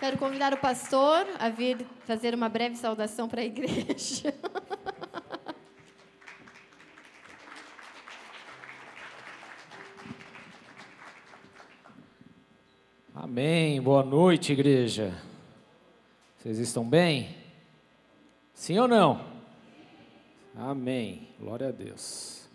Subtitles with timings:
[0.00, 4.32] Quero convidar o pastor a vir fazer uma breve saudação para a igreja.
[13.12, 13.82] Amém.
[13.82, 15.20] Boa noite, igreja.
[16.38, 17.36] Vocês estão bem?
[18.54, 19.20] Sim ou não?
[20.54, 21.28] Amém.
[21.40, 22.48] Glória a Deus.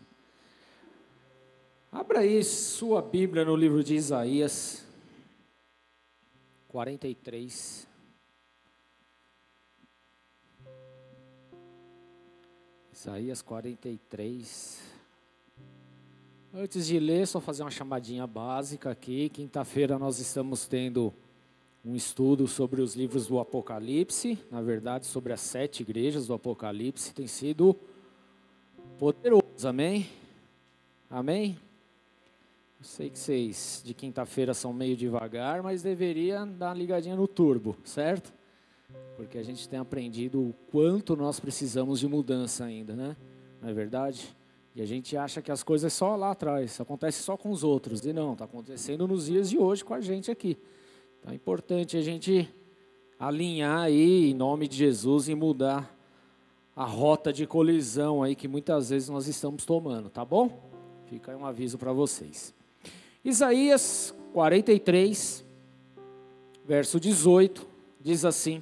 [1.91, 4.93] Abra aí sua Bíblia no livro de Isaías.
[6.73, 7.87] 43.
[12.91, 14.81] Isaías 43.
[16.51, 19.29] Antes de ler, só fazer uma chamadinha básica aqui.
[19.29, 21.14] Quinta-feira nós estamos tendo
[21.86, 27.14] um estudo sobre os livros do Apocalipse, na verdade, sobre as sete igrejas do Apocalipse.
[27.14, 27.75] Tem sido
[28.97, 30.09] poderoso, amém?
[31.07, 31.55] Amém?
[32.83, 37.78] Sei que vocês de quinta-feira são meio devagar, mas deveria dar uma ligadinha no turbo,
[37.86, 38.33] certo?
[39.16, 43.16] Porque a gente tem aprendido o quanto nós precisamos de mudança ainda, né?
[43.61, 44.36] Não é verdade?
[44.76, 48.06] E a gente acha que as coisas só lá atrás, acontece só com os outros.
[48.06, 50.58] E não, está acontecendo nos dias de hoje com a gente aqui.
[51.20, 52.54] Então é importante a gente
[53.17, 55.95] alinhar aí em nome de Jesus e mudar
[56.76, 60.70] a rota de colisão aí que muitas vezes nós estamos tomando, tá bom?
[61.06, 62.54] Fica aí um aviso para vocês.
[63.26, 65.46] Isaías 43,
[66.66, 67.66] verso 18,
[68.02, 68.62] diz assim: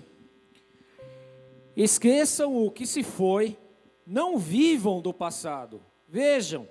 [1.76, 3.58] Esqueçam o que se foi,
[4.06, 5.82] não vivam do passado.
[6.08, 6.68] Vejam,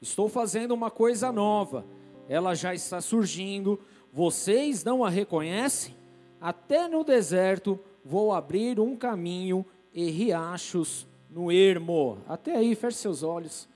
[0.00, 1.84] estou fazendo uma coisa nova,
[2.30, 3.78] ela já está surgindo,
[4.10, 5.94] vocês não a reconhecem?
[6.40, 12.16] Até no deserto vou abrir um caminho e riachos no ermo.
[12.26, 13.68] Até aí, feche seus olhos.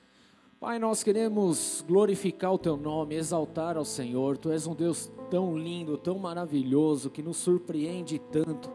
[0.60, 4.36] Pai, nós queremos glorificar o Teu nome, exaltar ao Senhor.
[4.36, 8.68] Tu és um Deus tão lindo, tão maravilhoso, que nos surpreende tanto.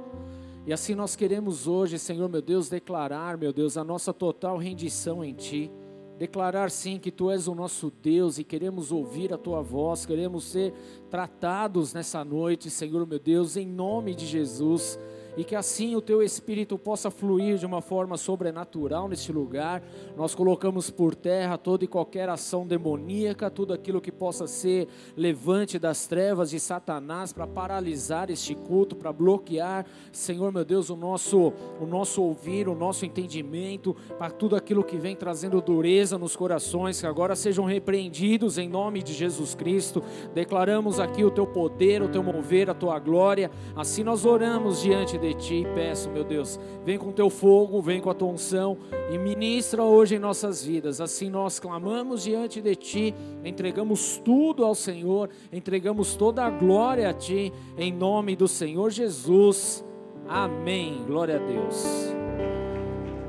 [0.65, 5.25] E assim nós queremos hoje, Senhor meu Deus, declarar, meu Deus, a nossa total rendição
[5.25, 5.69] em Ti.
[6.17, 10.45] Declarar sim que Tu és o nosso Deus e queremos ouvir a Tua voz, queremos
[10.45, 10.73] ser
[11.09, 14.97] tratados nessa noite, Senhor meu Deus, em nome de Jesus
[15.35, 19.83] e que assim o teu espírito possa fluir de uma forma sobrenatural neste lugar.
[20.15, 25.79] Nós colocamos por terra toda e qualquer ação demoníaca, tudo aquilo que possa ser levante
[25.79, 31.53] das trevas de Satanás para paralisar este culto, para bloquear, Senhor meu Deus, o nosso
[31.79, 36.99] o nosso ouvir, o nosso entendimento, para tudo aquilo que vem trazendo dureza nos corações,
[36.99, 40.03] que agora sejam repreendidos em nome de Jesus Cristo.
[40.33, 43.51] Declaramos aqui o teu poder, o teu mover, a tua glória.
[43.75, 48.01] Assim nós oramos diante de ti e peço, meu Deus, vem com teu fogo, vem
[48.01, 48.77] com a tua unção
[49.09, 50.99] e ministra hoje em nossas vidas.
[50.99, 57.13] Assim nós clamamos diante de ti, entregamos tudo ao Senhor, entregamos toda a glória a
[57.13, 59.83] ti, em nome do Senhor Jesus.
[60.27, 61.03] Amém.
[61.07, 61.85] Glória a Deus.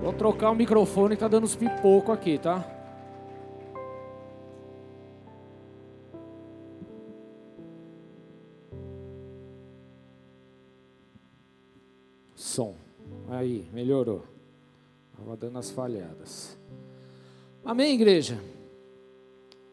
[0.02, 2.73] Vou trocar o microfone, tá dando uns pipoco aqui, tá?
[12.54, 12.76] Som.
[13.28, 14.22] Aí, melhorou.
[15.10, 16.56] Estava dando as falhadas.
[17.64, 18.40] Amém, igreja?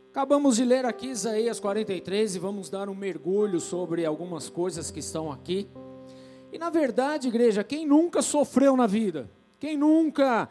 [0.09, 4.99] Acabamos de ler aqui Isaías 43 e vamos dar um mergulho sobre algumas coisas que
[4.99, 5.69] estão aqui.
[6.51, 9.29] E na verdade, igreja, quem nunca sofreu na vida?
[9.59, 10.49] Quem nunca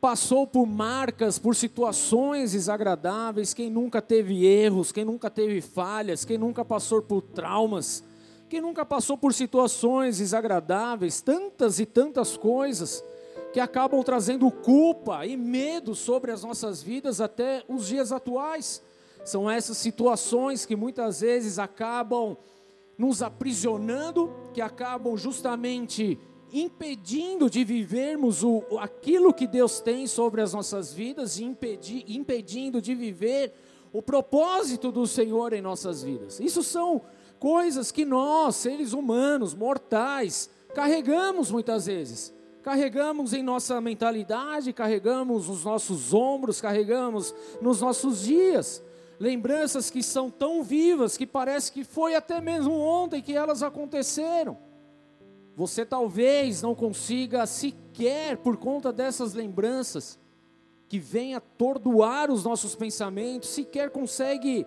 [0.00, 3.52] passou por marcas, por situações desagradáveis?
[3.52, 4.90] Quem nunca teve erros?
[4.90, 6.24] Quem nunca teve falhas?
[6.24, 8.02] Quem nunca passou por traumas?
[8.48, 13.04] Quem nunca passou por situações desagradáveis, tantas e tantas coisas
[13.52, 18.82] que acabam trazendo culpa e medo sobre as nossas vidas até os dias atuais?
[19.22, 22.38] São essas situações que muitas vezes acabam
[22.96, 26.18] nos aprisionando, que acabam justamente
[26.50, 32.80] impedindo de vivermos o, aquilo que Deus tem sobre as nossas vidas e impedi, impedindo
[32.80, 33.52] de viver
[33.92, 36.40] o propósito do Senhor em nossas vidas.
[36.40, 37.02] Isso são
[37.38, 42.34] coisas que nós, seres humanos, mortais, carregamos muitas vezes.
[42.62, 48.82] Carregamos em nossa mentalidade, carregamos nos nossos ombros, carregamos nos nossos dias.
[49.18, 54.58] Lembranças que são tão vivas que parece que foi até mesmo ontem que elas aconteceram.
[55.56, 60.18] Você talvez não consiga sequer, por conta dessas lembranças,
[60.88, 64.64] que vem atordoar os nossos pensamentos, sequer consegue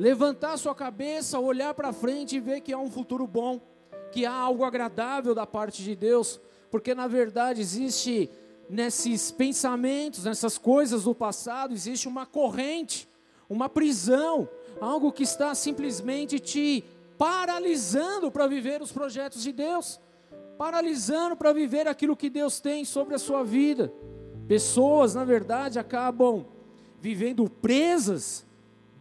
[0.00, 3.60] levantar sua cabeça, olhar para frente e ver que há um futuro bom,
[4.10, 8.30] que há algo agradável da parte de Deus, porque na verdade existe
[8.66, 13.06] nesses pensamentos, nessas coisas do passado, existe uma corrente,
[13.46, 14.48] uma prisão,
[14.80, 16.82] algo que está simplesmente te
[17.18, 20.00] paralisando para viver os projetos de Deus,
[20.56, 23.92] paralisando para viver aquilo que Deus tem sobre a sua vida.
[24.48, 26.46] Pessoas, na verdade, acabam
[27.02, 28.48] vivendo presas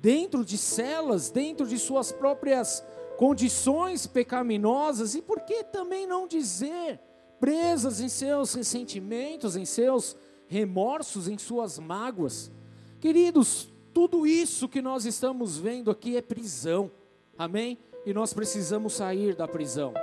[0.01, 2.83] dentro de celas, dentro de suas próprias
[3.17, 6.99] condições pecaminosas e por que também não dizer
[7.39, 10.15] presas em seus ressentimentos, em seus
[10.47, 12.51] remorsos, em suas mágoas.
[12.99, 16.91] Queridos, tudo isso que nós estamos vendo aqui é prisão.
[17.37, 17.77] Amém?
[18.05, 19.93] E nós precisamos sair da prisão.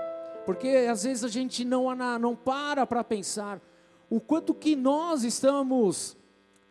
[0.45, 3.61] Porque às vezes a gente não, não para para pensar
[4.09, 6.17] o quanto que nós estamos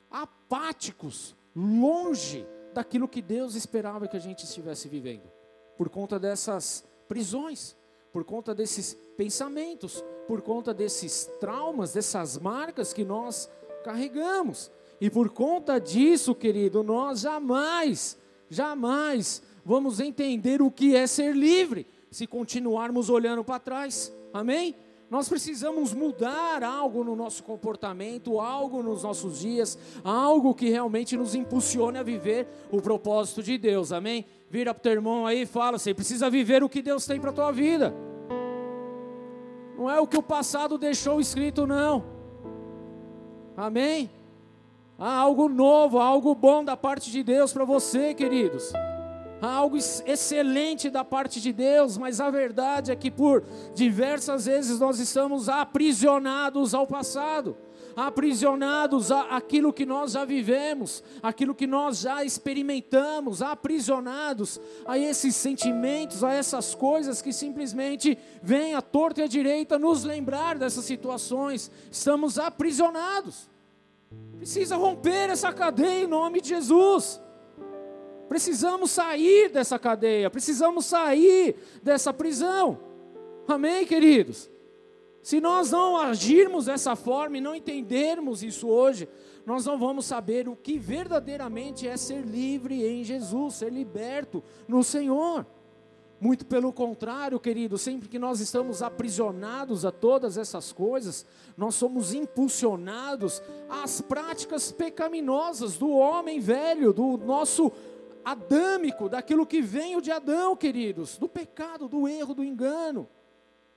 [0.10, 2.45] apáticos, longe
[2.75, 5.31] daquilo que Deus esperava que a gente estivesse vivendo,
[5.77, 7.74] por conta dessas prisões,
[8.12, 13.50] por conta desses pensamentos, por conta desses traumas, dessas marcas que nós
[13.86, 14.69] carregamos.
[15.00, 18.18] E por conta disso, querido, nós jamais,
[18.50, 24.13] jamais vamos entender o que é ser livre se continuarmos olhando para trás.
[24.33, 24.75] Amém?
[25.15, 31.33] Nós precisamos mudar algo no nosso comportamento, algo nos nossos dias, algo que realmente nos
[31.33, 34.25] impulsione a viver o propósito de Deus, amém?
[34.50, 37.17] Vira para o teu irmão aí e fala: você precisa viver o que Deus tem
[37.17, 37.95] para a tua vida.
[39.77, 42.03] Não é o que o passado deixou escrito, não.
[43.56, 44.11] Amém?
[45.00, 48.73] Há algo novo, há algo bom da parte de Deus para você, queridos
[49.41, 53.43] há algo excelente da parte de Deus, mas a verdade é que por
[53.73, 57.57] diversas vezes nós estamos aprisionados ao passado,
[57.95, 66.23] aprisionados àquilo que nós já vivemos, aquilo que nós já experimentamos, aprisionados a esses sentimentos,
[66.23, 71.71] a essas coisas que simplesmente vêm à torta e à direita nos lembrar dessas situações.
[71.91, 73.49] Estamos aprisionados.
[74.37, 77.21] Precisa romper essa cadeia em nome de Jesus.
[78.27, 82.80] Precisamos sair dessa cadeia, precisamos sair dessa prisão.
[83.48, 84.50] Amém, queridos?
[85.22, 89.07] Se nós não agirmos dessa forma e não entendermos isso hoje,
[89.45, 94.83] nós não vamos saber o que verdadeiramente é ser livre em Jesus, ser liberto no
[94.83, 95.45] Senhor.
[96.19, 101.25] Muito pelo contrário, querido, sempre que nós estamos aprisionados a todas essas coisas,
[101.57, 107.71] nós somos impulsionados às práticas pecaminosas do homem velho, do nosso
[108.25, 113.07] adâmico, daquilo que veio de Adão, queridos, do pecado, do erro, do engano.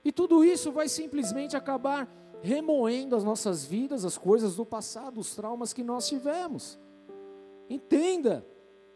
[0.03, 2.09] E tudo isso vai simplesmente acabar
[2.41, 6.79] remoendo as nossas vidas, as coisas do passado, os traumas que nós tivemos.
[7.69, 8.45] Entenda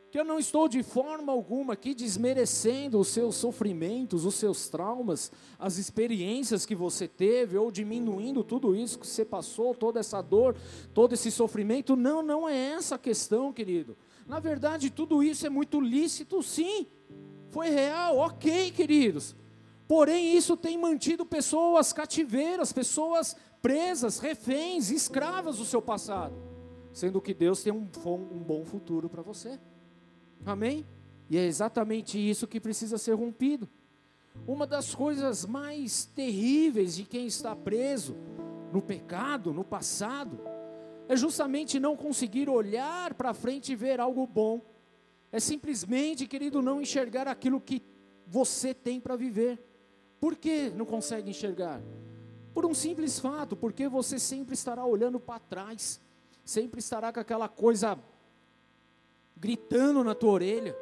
[0.10, 5.32] que eu não estou de forma alguma aqui desmerecendo os seus sofrimentos, os seus traumas,
[5.58, 10.56] as experiências que você teve, ou diminuindo tudo isso que você passou, toda essa dor,
[10.94, 11.96] todo esse sofrimento.
[11.96, 13.98] Não, não é essa a questão, querido.
[14.28, 16.88] Na verdade, tudo isso é muito lícito, sim.
[17.50, 19.36] Foi real, ok, queridos.
[19.88, 26.36] Porém, isso tem mantido pessoas cativeiras, pessoas presas, reféns, escravas do seu passado.
[26.92, 29.60] Sendo que Deus tem um, um bom futuro para você.
[30.46, 30.86] Amém?
[31.30, 33.68] E é exatamente isso que precisa ser rompido.
[34.48, 38.16] Uma das coisas mais terríveis de quem está preso
[38.72, 40.40] no pecado, no passado,
[41.08, 44.62] é justamente não conseguir olhar para frente e ver algo bom.
[45.32, 47.82] É simplesmente, querido, não enxergar aquilo que
[48.26, 49.60] você tem para viver.
[50.20, 51.82] Por que não consegue enxergar?
[52.54, 56.00] Por um simples fato, porque você sempre estará olhando para trás,
[56.46, 57.98] sempre estará com aquela coisa
[59.36, 60.78] gritando na tua orelha,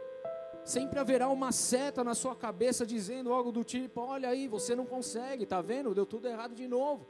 [0.63, 4.85] sempre haverá uma seta na sua cabeça dizendo algo do tipo: olha aí, você não
[4.85, 5.95] consegue, tá vendo?
[5.95, 7.07] Deu tudo errado de novo.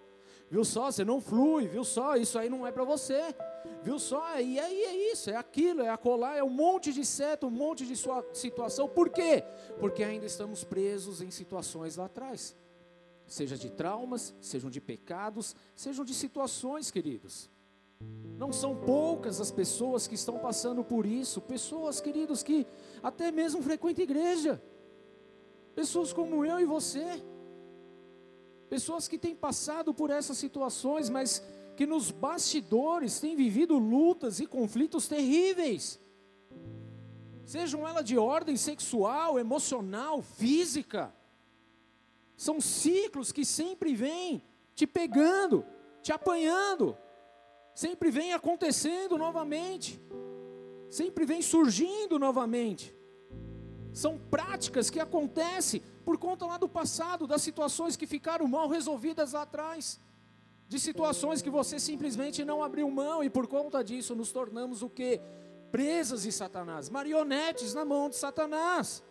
[0.51, 0.91] Viu só?
[0.91, 2.17] Você não flui, viu só?
[2.17, 3.33] Isso aí não é para você.
[3.81, 4.37] Viu só?
[4.37, 7.85] E aí é isso, é aquilo, é acolá, é um monte de seta, um monte
[7.85, 8.89] de sua situação.
[8.89, 9.45] Por quê?
[9.79, 12.53] Porque ainda estamos presos em situações lá atrás.
[13.25, 17.49] Seja de traumas, sejam de pecados, sejam de situações, queridos.
[18.37, 22.67] Não são poucas as pessoas que estão passando por isso, pessoas, queridos, que
[23.01, 24.61] até mesmo frequentam igreja.
[25.73, 27.23] Pessoas como eu e você
[28.71, 31.43] pessoas que têm passado por essas situações, mas
[31.75, 35.99] que nos bastidores têm vivido lutas e conflitos terríveis,
[37.43, 41.13] sejam elas de ordem sexual, emocional, física,
[42.37, 44.41] são ciclos que sempre vêm
[44.73, 45.65] te pegando,
[46.01, 46.97] te apanhando,
[47.75, 50.01] sempre vem acontecendo novamente,
[50.89, 52.95] sempre vem surgindo novamente.
[53.93, 59.33] São práticas que acontecem por conta lá do passado, das situações que ficaram mal resolvidas
[59.33, 59.99] lá atrás,
[60.67, 64.89] de situações que você simplesmente não abriu mão e por conta disso nos tornamos o
[64.89, 65.19] que?
[65.71, 69.03] Presas de Satanás, marionetes na mão de Satanás.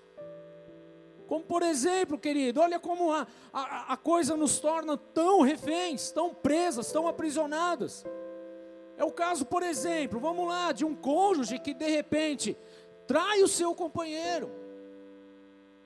[1.27, 6.35] Como por exemplo, querido, olha como a, a, a coisa nos torna tão reféns, tão
[6.35, 8.05] presas, tão aprisionadas.
[8.97, 12.57] É o caso, por exemplo, vamos lá, de um cônjuge que de repente
[13.07, 14.60] trai o seu companheiro.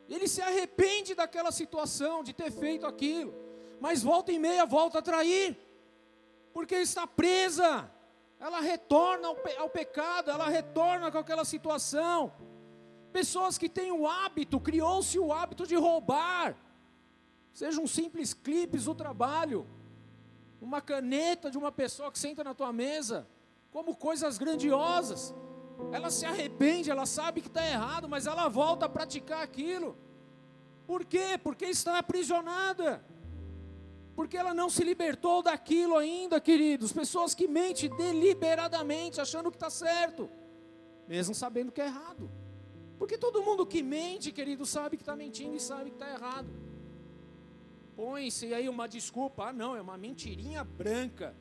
[0.08, 3.34] Ele se arrepende daquela situação, de ter feito aquilo,
[3.80, 5.56] mas volta e meia volta a trair,
[6.52, 7.90] porque está presa,
[8.38, 12.32] ela retorna ao, pe ao pecado, ela retorna com aquela situação.
[13.12, 16.56] Pessoas que têm o hábito, criou-se o hábito de roubar,
[17.52, 19.66] seja um simples clipes do trabalho,
[20.60, 23.26] uma caneta de uma pessoa que senta na tua mesa,
[23.70, 25.34] como coisas grandiosas.
[25.92, 29.96] Ela se arrepende, ela sabe que está errado, mas ela volta a praticar aquilo.
[30.86, 31.38] Por quê?
[31.42, 33.04] Porque está aprisionada.
[34.14, 36.92] Porque ela não se libertou daquilo ainda, queridos.
[36.92, 40.30] Pessoas que mentem deliberadamente, achando que está certo,
[41.08, 42.30] mesmo sabendo que é errado.
[42.98, 46.48] Porque todo mundo que mente, querido, sabe que está mentindo e sabe que está errado.
[47.96, 51.34] Põe-se aí uma desculpa, ah não, é uma mentirinha branca.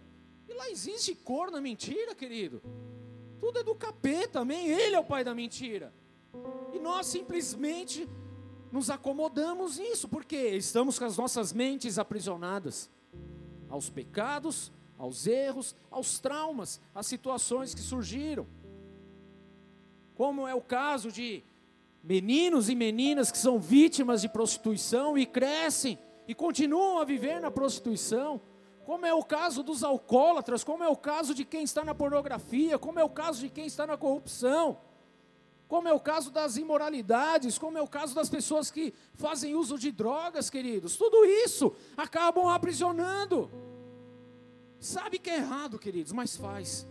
[0.47, 2.61] E lá existe cor na mentira, querido.
[3.43, 4.69] Tudo é do capeta, também.
[4.69, 5.93] Ele é o pai da mentira.
[6.71, 8.07] E nós simplesmente
[8.71, 12.89] nos acomodamos nisso, porque estamos com as nossas mentes aprisionadas
[13.69, 18.47] aos pecados, aos erros, aos traumas, às situações que surgiram.
[20.15, 21.43] Como é o caso de
[22.01, 27.51] meninos e meninas que são vítimas de prostituição e crescem e continuam a viver na
[27.51, 28.39] prostituição
[28.85, 32.77] como é o caso dos alcoólatras, como é o caso de quem está na pornografia,
[32.77, 34.77] como é o caso de quem está na corrupção,
[35.67, 39.79] como é o caso das imoralidades, como é o caso das pessoas que fazem uso
[39.79, 40.97] de drogas, queridos.
[40.97, 43.49] Tudo isso acabam aprisionando.
[44.79, 46.85] Sabe que é errado, queridos, mas faz.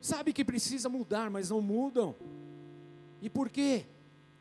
[0.00, 2.16] Sabe que precisa mudar, mas não mudam.
[3.20, 3.84] E por quê?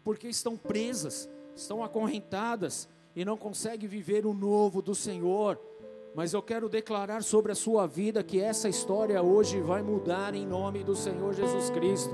[0.04, 5.60] Porque estão presas, estão acorrentadas e não conseguem viver o novo do Senhor
[6.18, 10.48] mas eu quero declarar sobre a sua vida que essa história hoje vai mudar em
[10.48, 12.10] nome do Senhor Jesus Cristo.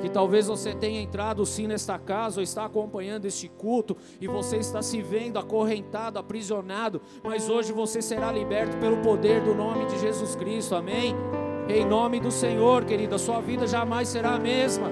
[0.00, 4.56] Que talvez você tenha entrado sim nesta casa ou está acompanhando este culto e você
[4.56, 10.00] está se vendo acorrentado, aprisionado, mas hoje você será liberto pelo poder do nome de
[10.00, 10.74] Jesus Cristo.
[10.74, 11.14] Amém?
[11.68, 14.90] Em nome do Senhor, querida, sua vida jamais será a mesma.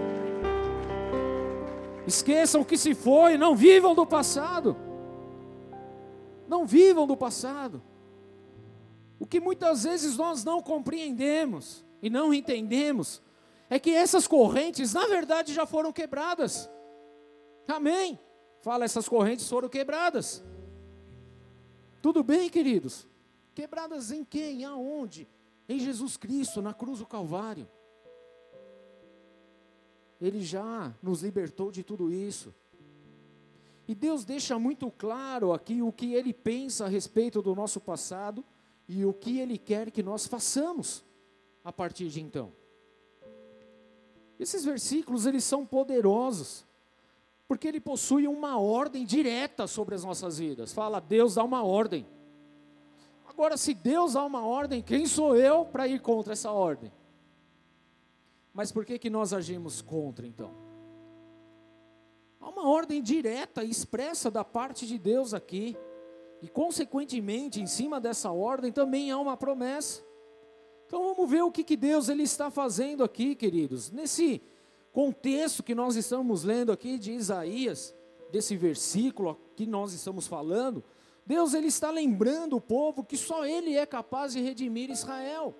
[2.07, 4.77] Esqueçam o que se foi, não vivam do passado.
[6.47, 7.81] Não vivam do passado.
[9.21, 13.21] O que muitas vezes nós não compreendemos e não entendemos
[13.69, 16.69] é que essas correntes, na verdade, já foram quebradas.
[17.69, 18.19] Amém?
[18.63, 20.43] Fala, essas correntes foram quebradas.
[22.01, 23.07] Tudo bem, queridos?
[23.55, 24.65] Quebradas em quem?
[24.65, 25.29] Aonde?
[25.69, 27.69] Em Jesus Cristo, na cruz do Calvário.
[30.19, 32.55] Ele já nos libertou de tudo isso.
[33.87, 38.43] E Deus deixa muito claro aqui o que ele pensa a respeito do nosso passado
[38.93, 41.05] e o que Ele quer que nós façamos
[41.63, 42.53] a partir de então.
[44.39, 46.67] Esses versículos, eles são poderosos,
[47.47, 50.73] porque ele possui uma ordem direta sobre as nossas vidas.
[50.73, 52.07] Fala, Deus dá uma ordem.
[53.29, 56.91] Agora, se Deus dá uma ordem, quem sou eu para ir contra essa ordem?
[58.53, 60.53] Mas por que, que nós agimos contra então?
[62.41, 65.77] Há uma ordem direta e expressa da parte de Deus aqui.
[66.43, 70.03] E, consequentemente, em cima dessa ordem também há uma promessa.
[70.87, 73.91] Então vamos ver o que, que Deus ele está fazendo aqui, queridos.
[73.91, 74.43] Nesse
[74.93, 77.95] contexto que nós estamos lendo aqui de Isaías,
[78.33, 80.83] desse versículo que nós estamos falando,
[81.25, 85.55] Deus ele está lembrando o povo que só Ele é capaz de redimir Israel.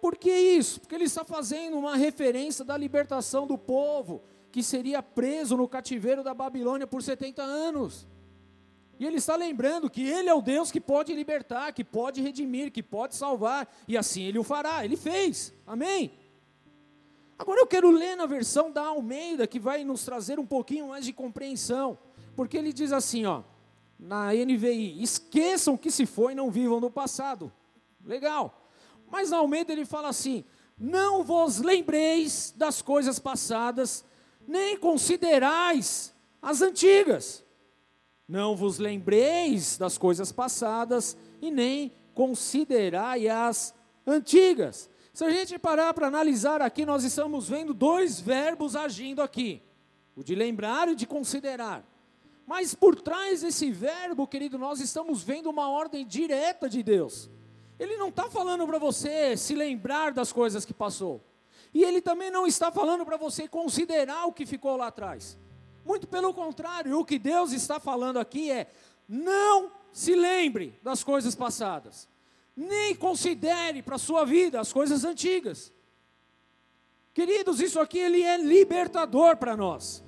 [0.00, 0.80] Por que isso?
[0.80, 6.22] Porque Ele está fazendo uma referência da libertação do povo que seria preso no cativeiro
[6.22, 8.06] da Babilônia por 70 anos.
[8.98, 12.70] E ele está lembrando que ele é o Deus que pode libertar, que pode redimir,
[12.70, 14.84] que pode salvar, e assim ele o fará.
[14.84, 15.52] Ele fez.
[15.66, 16.12] Amém?
[17.38, 21.04] Agora eu quero ler na versão da Almeida, que vai nos trazer um pouquinho mais
[21.04, 21.98] de compreensão,
[22.36, 23.42] porque ele diz assim, ó,
[23.98, 27.52] na NVI: esqueçam que se foi não vivam no passado.
[28.04, 28.68] Legal.
[29.10, 30.44] Mas na Almeida ele fala assim:
[30.78, 34.04] não vos lembreis das coisas passadas,
[34.46, 37.43] nem considerais as antigas.
[38.26, 43.74] Não vos lembreis das coisas passadas e nem considerai as
[44.06, 44.88] antigas.
[45.12, 49.62] Se a gente parar para analisar aqui, nós estamos vendo dois verbos agindo aqui:
[50.16, 51.84] o de lembrar e de considerar.
[52.46, 57.30] Mas por trás desse verbo, querido, nós estamos vendo uma ordem direta de Deus.
[57.78, 61.22] Ele não está falando para você se lembrar das coisas que passou.
[61.72, 65.36] E ele também não está falando para você considerar o que ficou lá atrás.
[65.84, 68.70] Muito pelo contrário, o que Deus está falando aqui é:
[69.08, 72.08] não se lembre das coisas passadas,
[72.56, 75.72] nem considere para a sua vida as coisas antigas.
[77.12, 80.03] Queridos, isso aqui ele é libertador para nós.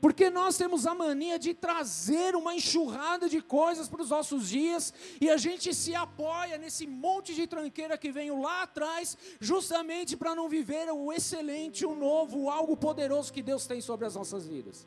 [0.00, 4.92] Porque nós temos a mania de trazer uma enxurrada de coisas para os nossos dias
[5.20, 10.34] e a gente se apoia nesse monte de tranqueira que veio lá atrás, justamente para
[10.34, 14.46] não viver o excelente, o novo, o algo poderoso que Deus tem sobre as nossas
[14.46, 14.86] vidas.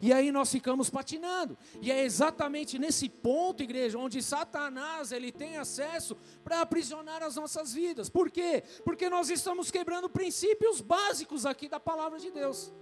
[0.00, 1.58] E aí nós ficamos patinando.
[1.82, 7.74] E é exatamente nesse ponto, igreja, onde Satanás ele tem acesso para aprisionar as nossas
[7.74, 8.08] vidas.
[8.08, 8.64] Por quê?
[8.82, 12.72] Porque nós estamos quebrando princípios básicos aqui da palavra de Deus.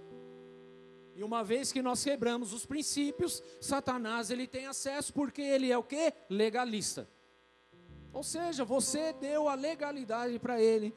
[1.19, 5.77] E uma vez que nós quebramos os princípios, Satanás ele tem acesso porque ele é
[5.77, 6.13] o que?
[6.29, 7.09] Legalista.
[8.13, 10.95] Ou seja, você deu a legalidade para ele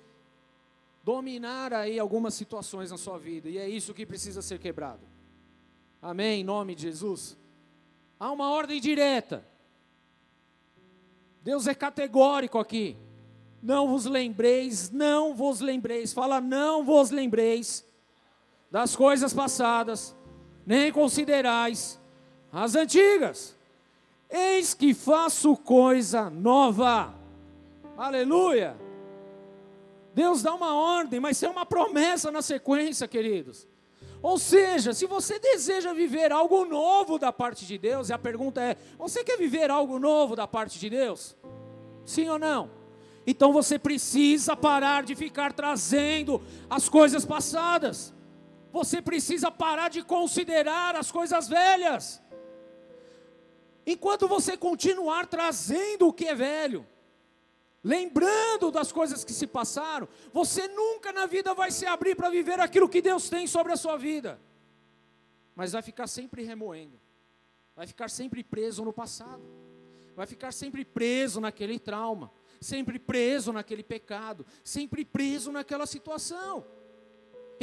[1.02, 5.04] dominar aí algumas situações na sua vida, e é isso que precisa ser quebrado.
[6.00, 7.36] Amém, em nome de Jesus.
[8.16, 9.44] Há uma ordem direta.
[11.42, 12.96] Deus é categórico aqui.
[13.60, 16.12] Não vos lembreis, não vos lembreis.
[16.12, 17.84] Fala, não vos lembreis
[18.72, 20.16] das coisas passadas,
[20.64, 22.00] nem considerais
[22.50, 23.54] as antigas.
[24.30, 27.14] Eis que faço coisa nova.
[27.98, 28.74] Aleluia.
[30.14, 33.68] Deus dá uma ordem, mas tem uma promessa na sequência, queridos.
[34.22, 38.62] Ou seja, se você deseja viver algo novo da parte de Deus, e a pergunta
[38.62, 41.36] é: você quer viver algo novo da parte de Deus?
[42.06, 42.70] Sim ou não?
[43.26, 48.14] Então você precisa parar de ficar trazendo as coisas passadas.
[48.72, 52.22] Você precisa parar de considerar as coisas velhas.
[53.86, 56.86] Enquanto você continuar trazendo o que é velho,
[57.84, 62.60] lembrando das coisas que se passaram, você nunca na vida vai se abrir para viver
[62.60, 64.40] aquilo que Deus tem sobre a sua vida.
[65.54, 66.98] Mas vai ficar sempre remoendo,
[67.76, 69.42] vai ficar sempre preso no passado,
[70.16, 76.64] vai ficar sempre preso naquele trauma, sempre preso naquele pecado, sempre preso naquela situação.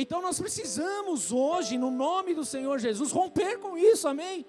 [0.02, 4.46] Então nós precisamos hoje, no nome do Senhor Jesus, romper com isso, amém?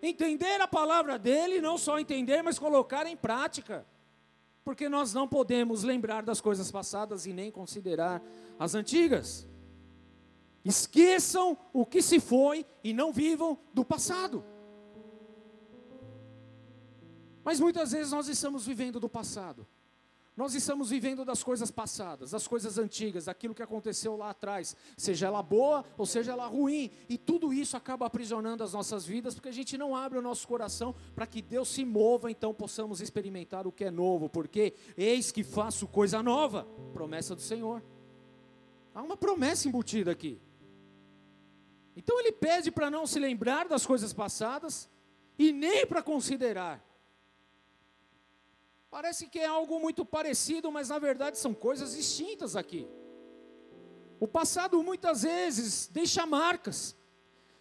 [0.00, 3.84] Entender a palavra dele, não só entender, mas colocar em prática.
[4.62, 8.22] Porque nós não podemos lembrar das coisas passadas e nem considerar
[8.60, 9.48] as antigas.
[10.64, 14.44] Esqueçam o que se foi e não vivam do passado.
[17.42, 19.66] Mas muitas vezes nós estamos vivendo do passado.
[20.36, 25.28] Nós estamos vivendo das coisas passadas, das coisas antigas, daquilo que aconteceu lá atrás, seja
[25.28, 29.48] ela boa ou seja ela ruim, e tudo isso acaba aprisionando as nossas vidas, porque
[29.48, 33.66] a gente não abre o nosso coração para que Deus se mova, então possamos experimentar
[33.66, 37.82] o que é novo, porque eis que faço coisa nova, promessa do Senhor.
[38.94, 40.38] Há uma promessa embutida aqui.
[41.96, 44.86] Então ele pede para não se lembrar das coisas passadas
[45.38, 46.85] e nem para considerar.
[48.96, 52.88] Parece que é algo muito parecido, mas na verdade são coisas distintas aqui.
[54.18, 56.96] O passado muitas vezes deixa marcas.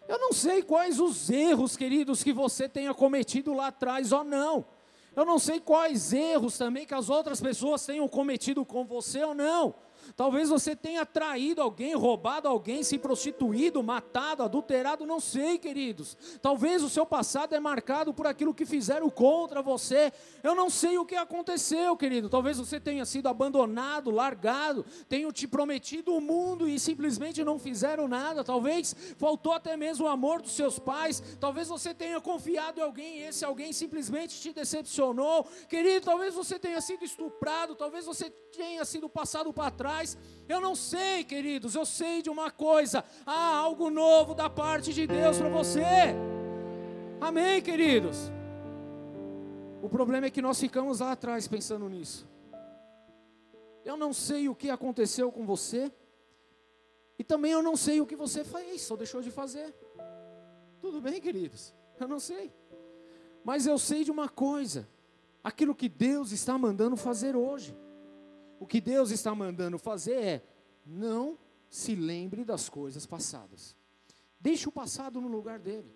[0.08, 4.66] Eu não sei quais os erros, queridos, que você tenha cometido lá atrás ou não.
[5.14, 9.36] Eu não sei quais erros também que as outras pessoas tenham cometido com você ou
[9.36, 9.76] não.
[10.16, 16.18] Talvez você tenha traído alguém, roubado alguém, se prostituído, matado, adulterado, não sei, queridos.
[16.42, 20.12] Talvez o seu passado é marcado por aquilo que fizeram contra você.
[20.44, 22.30] Eu não sei o que aconteceu, querido.
[22.30, 28.08] Talvez você tenha sido abandonado, largado, tenham te prometido o mundo e simplesmente não fizeram
[28.08, 28.44] nada.
[28.44, 31.22] Talvez faltou até mesmo o amor dos seus pais.
[31.40, 35.48] Talvez você tenha confiado em alguém e esse alguém simplesmente te decepcionou.
[35.68, 40.18] Querido, talvez você tenha sido estuprado, talvez você tenha sido passado para trás atrás.
[40.48, 45.08] Eu não sei, queridos, eu sei de uma coisa: há algo novo da parte de
[45.08, 45.84] Deus para você.
[47.20, 48.32] Amém, queridos?
[49.82, 52.28] O problema é que nós ficamos lá atrás pensando nisso.
[53.84, 55.92] Eu não sei o que aconteceu com você,
[57.18, 59.74] e também eu não sei o que você fez, ou deixou de fazer.
[60.82, 61.74] Tudo bem, queridos?
[62.00, 62.54] Eu não sei.
[63.44, 64.88] Mas eu sei de uma coisa:
[65.44, 67.76] aquilo que Deus está mandando fazer hoje.
[68.60, 70.44] O que Deus está mandando fazer é:
[70.86, 71.38] não
[71.70, 73.76] se lembre das coisas passadas.
[74.40, 75.94] Deixe o passado no lugar dele.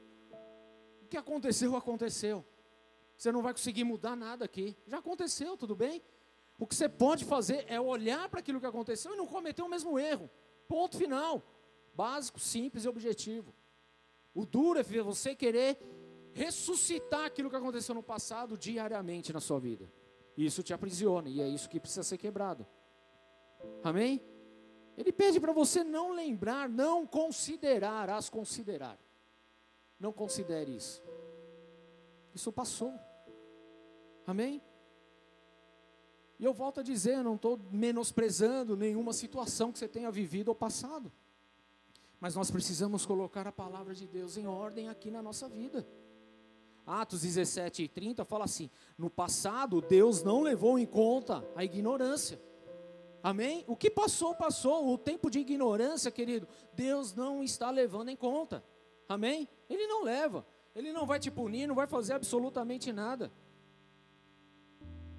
[1.01, 2.45] O que aconteceu, aconteceu.
[3.15, 4.77] Você não vai conseguir mudar nada aqui.
[4.87, 6.01] Já aconteceu, tudo bem?
[6.57, 9.69] O que você pode fazer é olhar para aquilo que aconteceu e não cometer o
[9.69, 10.29] mesmo erro.
[10.67, 11.43] Ponto final.
[11.93, 13.53] Básico, simples e objetivo.
[14.33, 15.77] O duro é você querer
[16.33, 19.91] ressuscitar aquilo que aconteceu no passado diariamente na sua vida.
[20.45, 22.65] Isso te aprisiona e é isso que precisa ser quebrado.
[23.83, 24.23] Amém?
[24.97, 28.97] Ele pede para você não lembrar, não considerar, as considerar.
[29.99, 31.03] Não considere isso.
[32.33, 32.93] Isso passou.
[34.25, 34.61] Amém?
[36.39, 40.55] E eu volto a dizer, não estou menosprezando nenhuma situação que você tenha vivido ou
[40.55, 41.11] passado.
[42.17, 45.85] Mas nós precisamos colocar a palavra de Deus em ordem aqui na nossa vida.
[46.89, 52.41] Atos 17 e 30 fala assim: no passado Deus não levou em conta a ignorância.
[53.21, 53.63] Amém?
[53.67, 54.91] O que passou, passou.
[54.91, 58.63] O tempo de ignorância, querido, Deus não está levando em conta.
[59.07, 59.47] Amém?
[59.69, 60.45] Ele não leva.
[60.75, 63.31] Ele não vai te punir, não vai fazer absolutamente nada.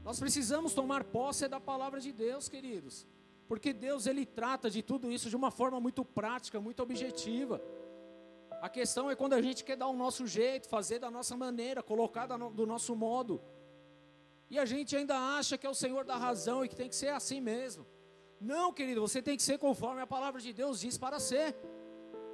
[0.03, 3.07] Nós precisamos tomar posse da palavra de Deus, queridos.
[3.47, 7.61] Porque Deus ele trata de tudo isso de uma forma muito prática, muito objetiva.
[8.61, 11.83] A questão é quando a gente quer dar o nosso jeito, fazer da nossa maneira,
[11.83, 13.43] colocar do nosso modo.
[14.51, 16.97] E a gente ainda acha que é o Senhor da razão e que tem que
[16.97, 17.87] ser assim mesmo.
[18.41, 21.57] Não, querido, você tem que ser conforme a palavra de Deus diz para ser.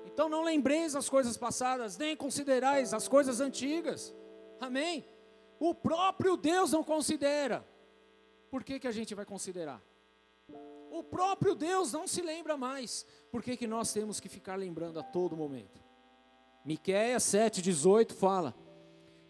[0.04, 4.14] Então não lembreis as coisas passadas, nem considerais as coisas antigas.
[4.60, 5.04] Amém?
[5.60, 7.66] O próprio Deus não considera.
[8.50, 9.82] Por que, que a gente vai considerar?
[10.90, 13.06] O próprio Deus não se lembra mais.
[13.30, 15.85] Por que, que nós temos que ficar lembrando a todo momento?
[16.66, 18.52] Miqueias 7,18 fala: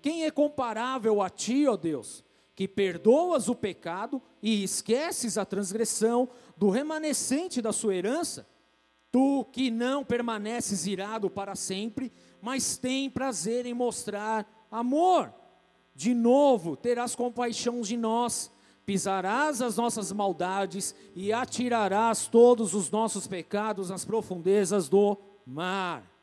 [0.00, 6.30] Quem é comparável a ti, ó Deus, que perdoas o pecado e esqueces a transgressão
[6.56, 8.48] do remanescente da sua herança?
[9.12, 15.32] Tu que não permaneces irado para sempre, mas tem prazer em mostrar amor
[15.94, 18.50] de novo terás compaixão de nós,
[18.84, 26.15] pisarás as nossas maldades e atirarás todos os nossos pecados nas profundezas do mar.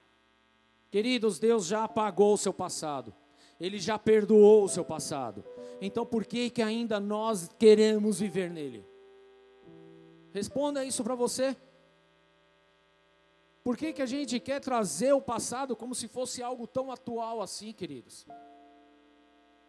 [0.93, 3.11] Queridos, Deus já apagou o seu passado.
[3.59, 5.43] Ele já perdoou o seu passado.
[5.81, 8.85] Então por que que ainda nós queremos viver nele?
[10.31, 11.57] Responda isso para você.
[13.63, 17.41] Por que que a gente quer trazer o passado como se fosse algo tão atual
[17.41, 18.27] assim, queridos?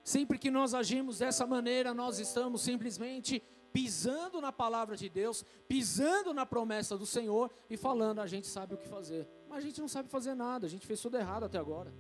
[0.02, 6.34] Sempre que nós agimos dessa maneira, nós estamos simplesmente pisando na palavra de Deus, pisando
[6.34, 9.26] na promessa do Senhor e falando, a gente sabe o que fazer.
[9.54, 11.94] A gente não sabe fazer nada, a gente fez tudo errado até agora.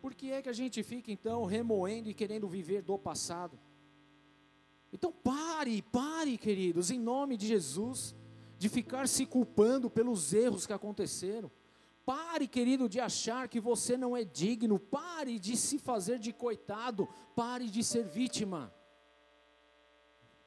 [0.00, 3.58] Por que é que a gente fica então remoendo e querendo viver do passado?
[4.92, 8.14] Então pare, pare, queridos, em nome de Jesus,
[8.56, 11.50] de ficar se culpando pelos erros que aconteceram.
[12.06, 14.78] Pare, querido, de achar que você não é digno.
[14.78, 17.08] Pare de se fazer de coitado.
[17.34, 18.72] Pare de ser vítima.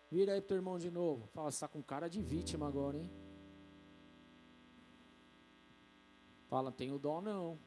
[0.10, 1.28] Vira aí pro teu irmão de novo.
[1.28, 3.12] Fala, você está com cara de vítima agora, hein?
[6.54, 7.58] Fala, tenho dó não.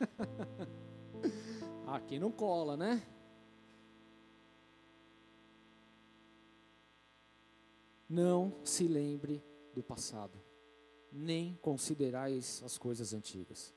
[1.86, 3.06] Aqui não cola, né?
[8.08, 9.44] Não se lembre
[9.74, 10.40] do passado
[11.12, 13.74] nem considerais as coisas antigas.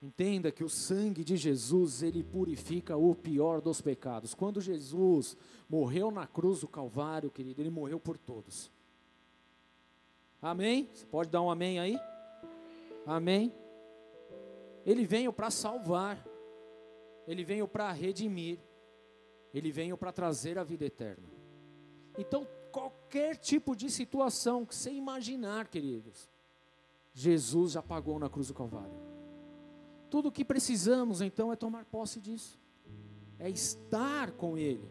[0.00, 4.34] Entenda que o sangue de Jesus, ele purifica o pior dos pecados.
[4.34, 5.36] Quando Jesus
[5.68, 8.72] morreu na cruz do Calvário, querido, ele morreu por todos.
[10.40, 10.88] Amém?
[10.94, 11.98] Você pode dar um amém aí?
[13.06, 13.54] Amém?
[14.84, 16.24] Ele veio para salvar,
[17.26, 18.58] ele veio para redimir,
[19.52, 21.28] ele veio para trazer a vida eterna.
[22.18, 26.30] Então, qualquer tipo de situação que você imaginar, queridos,
[27.12, 28.94] Jesus já pagou na cruz do Calvário.
[30.10, 32.60] Tudo o que precisamos então é tomar posse disso,
[33.38, 34.88] é estar com Ele,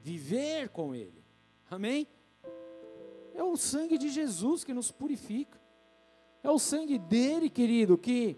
[0.00, 1.24] viver com Ele,
[1.70, 2.06] amém?
[3.34, 5.59] É o sangue de Jesus que nos purifica,
[6.42, 8.36] é o sangue dele, querido, que,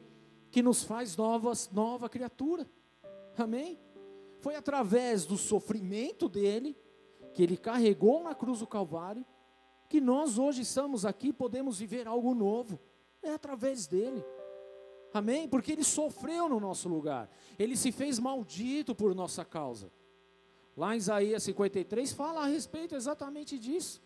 [0.51, 2.69] que nos faz novas, nova criatura,
[3.37, 3.79] amém?
[4.41, 6.77] Foi através do sofrimento dele
[7.33, 9.25] que ele carregou na cruz do Calvário,
[9.89, 12.81] que nós hoje estamos aqui, podemos viver algo novo,
[13.23, 14.25] é através dele.
[15.15, 15.47] Amém?
[15.47, 19.93] Porque ele sofreu no nosso lugar, ele se fez maldito por nossa causa.
[20.77, 24.03] Lá em Isaías 53 fala a respeito exatamente disso.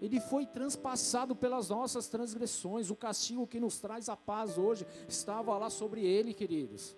[0.00, 5.56] Ele foi transpassado pelas nossas transgressões, o castigo que nos traz a paz hoje estava
[5.58, 6.96] lá sobre ele, queridos.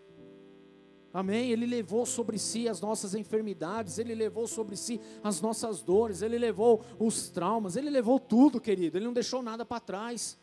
[1.12, 1.50] Amém?
[1.50, 6.38] Ele levou sobre si as nossas enfermidades, ele levou sobre si as nossas dores, ele
[6.38, 10.40] levou os traumas, ele levou tudo, querido, ele não deixou nada para trás.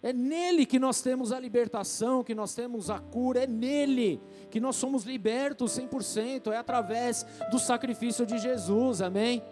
[0.00, 4.20] É nele que nós temos a libertação, que nós temos a cura, é nele
[4.50, 9.42] que nós somos libertos 100%, é através do sacrifício de Jesus, amém?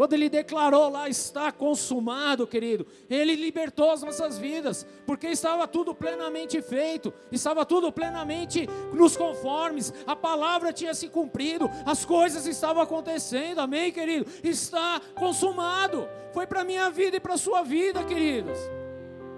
[0.00, 5.94] Quando ele declarou lá, está consumado, querido, ele libertou as nossas vidas, porque estava tudo
[5.94, 12.82] plenamente feito, estava tudo plenamente nos conformes, a palavra tinha se cumprido, as coisas estavam
[12.82, 14.24] acontecendo, amém, querido?
[14.42, 18.58] Está consumado, foi para a minha vida e para a sua vida, queridos.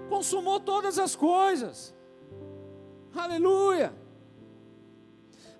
[0.07, 1.93] consumou todas as coisas.
[3.13, 3.93] Aleluia.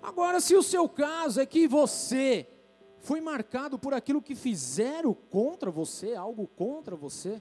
[0.02, 2.48] Agora, se o seu caso é que você
[3.04, 7.40] foi marcado por aquilo que fizeram contra você, algo contra você,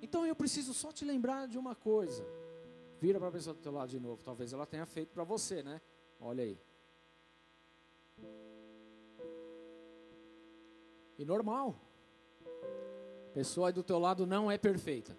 [0.00, 2.24] então eu preciso só te lembrar de uma coisa.
[3.00, 4.22] Vira para a pessoa do teu lado de novo.
[4.22, 5.80] Talvez ela tenha feito para você, né?
[6.20, 6.60] Olha aí.
[11.18, 11.74] E normal.
[13.30, 15.18] A pessoa aí do teu lado não é perfeita.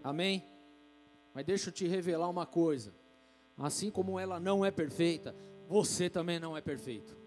[0.00, 0.48] Amém?
[1.34, 2.94] Mas deixa eu te revelar uma coisa.
[3.58, 5.34] Assim como ela não é perfeita,
[5.66, 7.23] você também não é perfeito.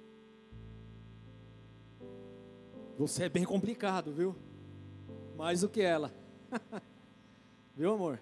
[2.97, 4.35] Você é bem complicado, viu?
[5.35, 6.11] Mais do que ela.
[7.75, 8.19] viu, amor?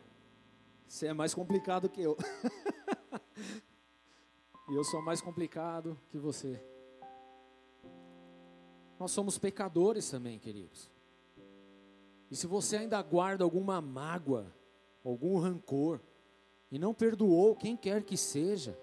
[0.85, 2.17] Você é mais complicado que eu.
[4.69, 6.61] e eu sou mais complicado que você.
[8.99, 10.91] Nós somos pecadores também, queridos.
[12.29, 14.53] E se você ainda guarda alguma mágoa,
[15.05, 16.01] algum rancor,
[16.69, 18.77] e não perdoou quem quer que seja,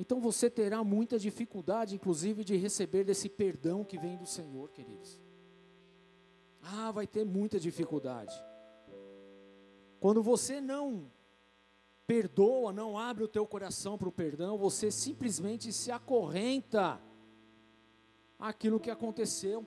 [0.00, 5.20] então você terá muita dificuldade, inclusive, de receber desse perdão que vem do Senhor, queridos.
[6.62, 8.34] Ah, vai ter muita dificuldade.
[10.00, 11.12] Quando você não
[12.06, 16.98] perdoa, não abre o teu coração para o perdão, você simplesmente se acorrenta
[18.38, 19.66] aquilo que aconteceu,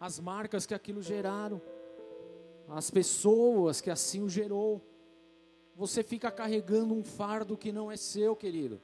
[0.00, 1.60] as marcas que aquilo geraram,
[2.68, 4.82] as pessoas que assim o gerou.
[5.76, 8.80] Você fica carregando um fardo que não é seu, querido.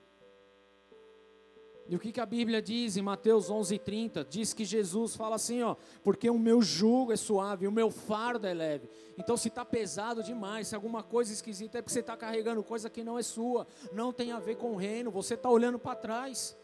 [1.86, 4.26] E o que, que a Bíblia diz em Mateus 11:30?
[4.28, 8.46] Diz que Jesus fala assim, ó, porque o meu jugo é suave, o meu fardo
[8.46, 8.88] é leve.
[9.18, 12.88] Então, se está pesado demais, se alguma coisa esquisita, é porque você está carregando coisa
[12.88, 15.94] que não é sua, não tem a ver com o reino, você está olhando para
[15.94, 16.56] trás.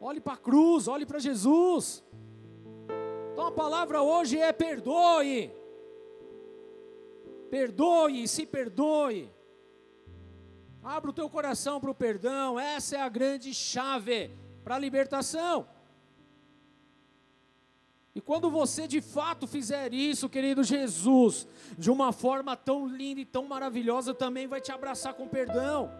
[0.00, 2.04] Olhe para a cruz, olhe para Jesus.
[3.32, 5.50] Então a palavra hoje é perdoe.
[7.48, 9.30] Perdoe, se perdoe.
[10.82, 12.58] Abra o teu coração para o perdão.
[12.58, 14.30] Essa é a grande chave
[14.64, 15.66] para a libertação.
[18.14, 21.46] E quando você de fato fizer isso, querido Jesus,
[21.78, 25.90] de uma forma tão linda e tão maravilhosa, também vai te abraçar com perdão.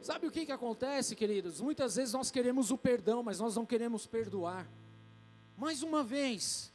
[0.00, 1.60] Sabe o que, que acontece, queridos?
[1.60, 4.68] Muitas vezes nós queremos o perdão, mas nós não queremos perdoar.
[5.56, 6.72] Mais uma vez,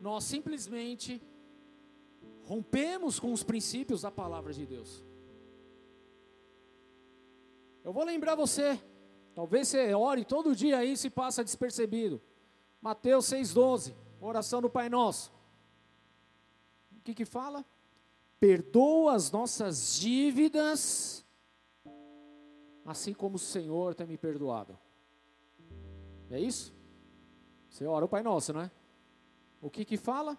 [0.00, 1.22] nós simplesmente
[2.46, 5.04] rompemos com os princípios da palavra de Deus.
[7.84, 8.80] Eu vou lembrar você,
[9.34, 12.22] talvez você ore todo dia aí se passa despercebido.
[12.80, 15.32] Mateus 6,12, oração do Pai Nosso.
[16.96, 17.64] O que que fala?
[18.38, 21.26] Perdoa as nossas dívidas
[22.84, 24.78] assim como o Senhor tem me perdoado.
[26.30, 26.72] É isso?
[27.68, 28.70] Você ora o Pai Nosso, não é?
[29.60, 30.38] O que que fala?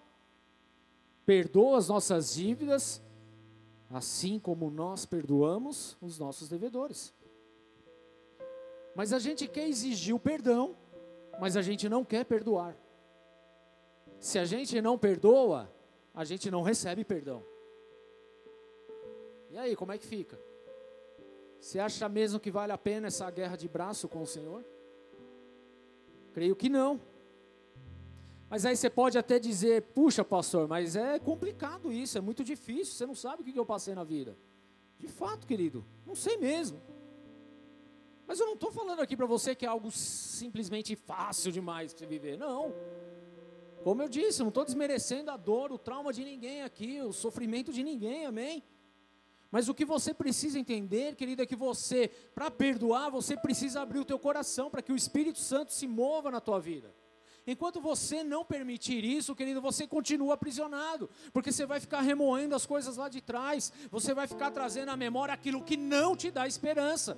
[1.27, 3.01] Perdoa as nossas dívidas,
[3.89, 7.13] assim como nós perdoamos os nossos devedores.
[8.95, 10.77] Mas a gente quer exigir o perdão,
[11.37, 12.77] mas a gente não quer perdoar.
[14.21, 15.69] Se a gente não perdoa,
[16.13, 17.43] a gente não recebe perdão.
[19.49, 20.39] E aí, como é que fica?
[21.59, 24.63] Você acha mesmo que vale a pena essa guerra de braço com o Senhor?
[26.31, 27.01] Creio que não.
[28.49, 32.93] Mas aí você pode até dizer, puxa, pastor, mas é complicado isso, é muito difícil,
[32.93, 34.37] você não sabe o que eu passei na vida.
[34.97, 36.81] De fato, querido, não sei mesmo.
[38.25, 41.99] Mas eu não estou falando aqui para você que é algo simplesmente fácil demais para
[41.99, 42.37] você viver.
[42.37, 42.73] Não.
[43.83, 47.13] Como eu disse, eu não estou desmerecendo a dor, o trauma de ninguém aqui, o
[47.13, 48.63] sofrimento de ninguém, amém?
[49.49, 53.99] Mas o que você precisa entender, querido, é que você, para perdoar, você precisa abrir
[53.99, 56.93] o teu coração para que o Espírito Santo se mova na tua vida.
[57.47, 62.65] Enquanto você não permitir isso, querido, você continua aprisionado, porque você vai ficar remoendo as
[62.65, 66.45] coisas lá de trás, você vai ficar trazendo à memória aquilo que não te dá
[66.45, 67.17] esperança.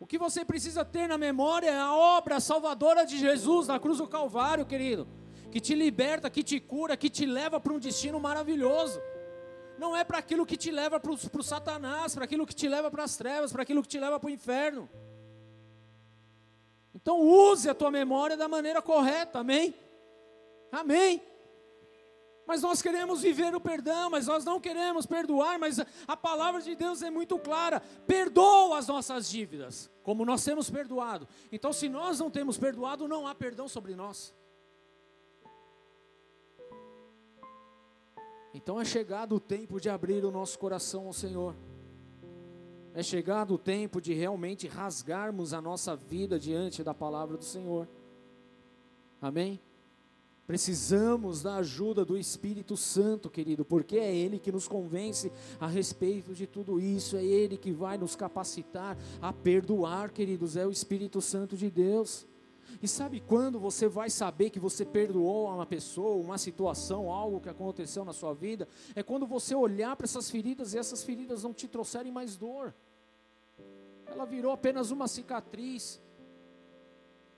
[0.00, 3.98] O que você precisa ter na memória é a obra salvadora de Jesus na cruz
[3.98, 5.06] do Calvário, querido,
[5.52, 8.98] que te liberta, que te cura, que te leva para um destino maravilhoso
[9.78, 12.90] não é para aquilo que te leva para o Satanás, para aquilo que te leva
[12.90, 14.88] para as trevas, para aquilo que te leva para o inferno.
[16.96, 19.74] Então use a tua memória da maneira correta, amém?
[20.72, 21.22] Amém.
[22.46, 25.78] Mas nós queremos viver o perdão, mas nós não queremos perdoar, mas
[26.08, 31.28] a palavra de Deus é muito clara: perdoa as nossas dívidas, como nós temos perdoado.
[31.52, 34.34] Então, se nós não temos perdoado, não há perdão sobre nós.
[38.54, 41.54] Então é chegado o tempo de abrir o nosso coração ao Senhor.
[42.96, 47.86] É chegado o tempo de realmente rasgarmos a nossa vida diante da palavra do Senhor.
[49.20, 49.60] Amém?
[50.46, 55.30] Precisamos da ajuda do Espírito Santo, querido, porque é Ele que nos convence
[55.60, 60.66] a respeito de tudo isso, é Ele que vai nos capacitar a perdoar, queridos, é
[60.66, 62.26] o Espírito Santo de Deus.
[62.82, 67.50] E sabe quando você vai saber que você perdoou uma pessoa, uma situação, algo que
[67.50, 68.66] aconteceu na sua vida?
[68.94, 72.74] É quando você olhar para essas feridas e essas feridas não te trouxerem mais dor.
[74.06, 76.00] Ela virou apenas uma cicatriz.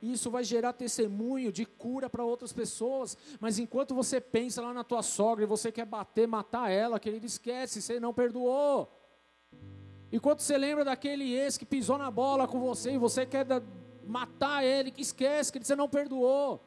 [0.00, 3.16] E isso vai gerar testemunho de cura para outras pessoas.
[3.40, 7.26] Mas enquanto você pensa lá na tua sogra e você quer bater, matar ela, querido,
[7.26, 8.88] esquece, você não perdoou.
[10.12, 13.46] Enquanto você lembra daquele ex que pisou na bola com você e você quer
[14.06, 16.64] matar ele, que esquece que você não perdoou.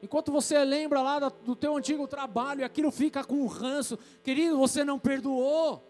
[0.00, 4.84] Enquanto você lembra lá do teu antigo trabalho e aquilo fica com ranço, querido, você
[4.84, 5.87] não perdoou.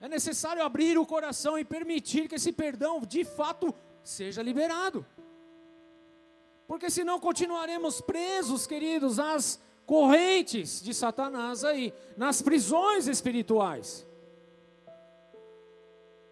[0.00, 5.04] É necessário abrir o coração e permitir que esse perdão de fato seja liberado.
[6.66, 14.06] Porque senão continuaremos presos, queridos, às correntes de Satanás aí, nas prisões espirituais.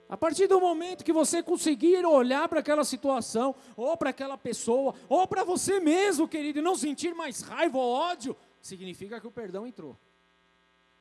[0.09, 4.95] A partir do momento que você conseguir olhar para aquela situação, ou para aquela pessoa,
[5.09, 9.33] ou para você mesmo, querido, e não sentir mais raiva ou ódio, significa que o
[9.33, 9.97] perdão entrou.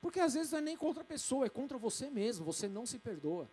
[0.06, 2.86] Porque às vezes não é nem contra a pessoa, é contra você mesmo, você não
[2.86, 3.50] se perdoa.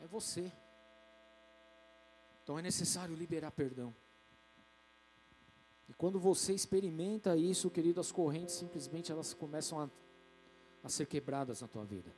[0.00, 0.52] É você.
[2.44, 3.92] Então é necessário liberar perdão.
[5.88, 9.90] E quando você experimenta isso, querido, as correntes simplesmente elas começam a
[10.84, 12.14] a ser quebradas na tua vida.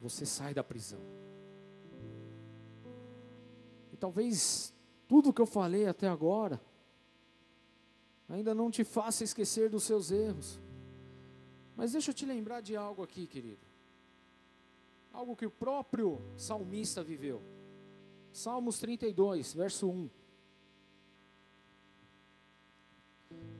[0.00, 0.98] Você sai da prisão.
[3.92, 4.74] E talvez
[5.06, 6.60] tudo que eu falei até agora
[8.28, 10.60] ainda não te faça esquecer dos seus erros.
[11.76, 13.66] Mas deixa eu te lembrar de algo aqui, querido.
[15.12, 17.42] Algo que o próprio salmista viveu.
[18.32, 20.10] Salmos 32, verso 1.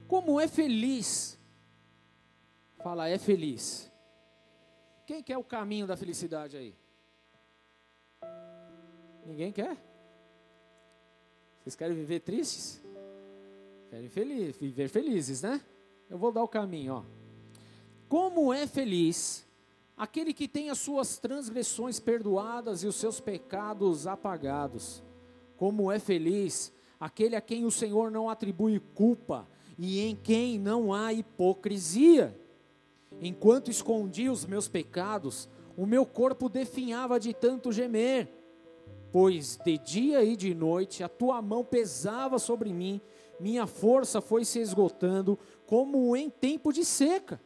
[0.07, 1.39] Como é feliz
[2.79, 3.91] Fala, é feliz.
[5.05, 6.77] Quem quer o caminho da felicidade aí?
[9.27, 9.77] Ninguém quer?
[11.61, 12.81] Vocês querem viver tristes?
[13.91, 15.63] Querem feliz, viver felizes, né?
[16.11, 17.03] Eu vou dar o caminho, ó.
[18.07, 19.47] Como é feliz
[19.97, 25.03] aquele que tem as suas transgressões perdoadas e os seus pecados apagados.
[25.57, 26.71] Como é feliz
[27.01, 29.49] aquele a quem o Senhor não atribui culpa
[29.79, 32.39] e em quem não há hipocrisia.
[33.23, 38.29] Enquanto escondia os meus pecados, o meu corpo definhava de tanto gemer.
[39.11, 43.01] Pois de dia e de noite a tua mão pesava sobre mim,
[43.41, 47.41] minha força foi se esgotando, como em tempo de seca.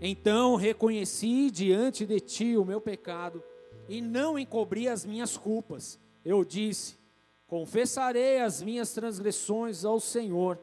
[0.00, 3.42] Então reconheci diante de ti o meu pecado
[3.88, 5.98] e não encobri as minhas culpas.
[6.24, 6.98] Eu disse:
[7.46, 10.58] Confessarei as minhas transgressões ao Senhor,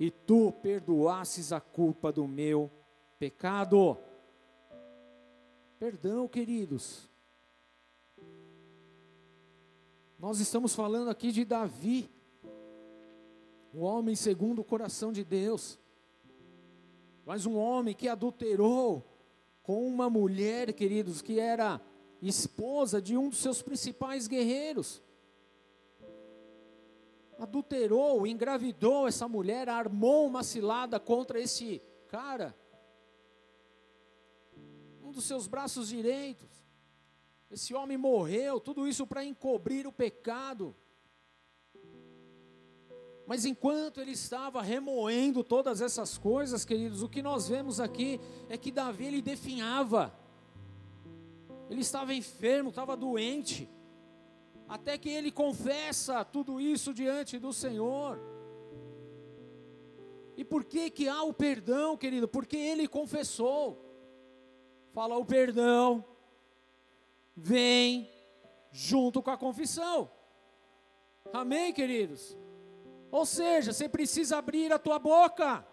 [0.00, 2.70] e tu perdoasses a culpa do meu
[3.18, 3.98] pecado.
[5.78, 7.08] Perdão, queridos.
[10.18, 12.08] Nós estamos falando aqui de Davi,
[13.72, 15.78] o homem segundo o coração de Deus,
[17.24, 19.04] mas um homem que adulterou
[19.62, 21.80] com uma mulher, queridos, que era
[22.20, 25.02] esposa de um dos seus principais guerreiros.
[27.38, 32.54] Adulterou, engravidou essa mulher, armou uma cilada contra esse cara
[35.12, 36.48] um dos seus braços direitos.
[37.50, 40.74] Esse homem morreu, tudo isso para encobrir o pecado.
[43.26, 48.58] Mas enquanto ele estava remoendo todas essas coisas, queridos, o que nós vemos aqui é
[48.58, 50.12] que Davi ele definhava.
[51.70, 53.68] Ele estava enfermo, estava doente.
[54.68, 58.18] Até que ele confessa tudo isso diante do Senhor.
[60.36, 62.26] E por que que há o perdão, querido?
[62.26, 63.92] Porque ele confessou
[64.92, 66.04] fala o perdão,
[67.34, 68.08] vem
[68.70, 70.10] junto com a confissão.
[71.32, 72.36] Amém, queridos?
[73.12, 75.64] Ou seja, você precisa abrir a tua boca.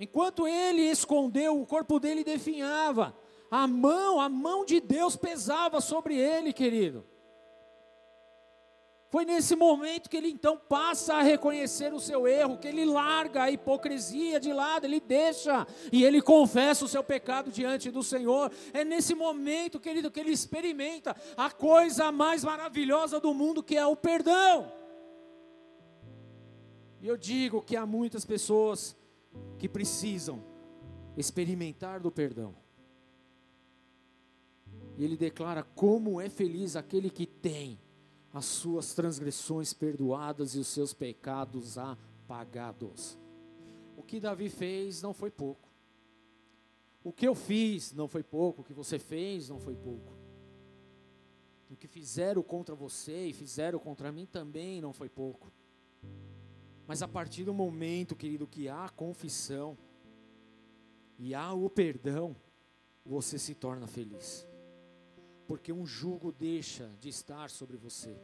[0.00, 3.16] Enquanto ele escondeu, o corpo dele definhava.
[3.48, 7.06] A mão, a mão de Deus pesava sobre ele, querido.
[9.10, 13.44] Foi nesse momento que ele então passa a reconhecer o seu erro, que ele larga
[13.44, 18.52] a hipocrisia de lado, ele deixa e ele confessa o seu pecado diante do Senhor.
[18.72, 23.86] É nesse momento, querido, que ele experimenta a coisa mais maravilhosa do mundo, que é
[23.86, 24.79] o perdão.
[27.00, 28.96] E eu digo que há muitas pessoas
[29.58, 30.42] que precisam
[31.16, 32.54] experimentar do perdão.
[34.98, 37.78] E ele declara como é feliz aquele que tem
[38.32, 43.18] as suas transgressões perdoadas e os seus pecados apagados.
[43.96, 45.68] O que Davi fez não foi pouco.
[47.02, 50.12] O que eu fiz não foi pouco, o que você fez não foi pouco.
[51.70, 55.50] O que fizeram contra você e fizeram contra mim também não foi pouco.
[56.90, 59.78] Mas a partir do momento, querido, que há confissão
[61.16, 62.34] e há o perdão,
[63.06, 64.44] você se torna feliz.
[65.46, 68.20] Porque um jugo deixa de estar sobre você.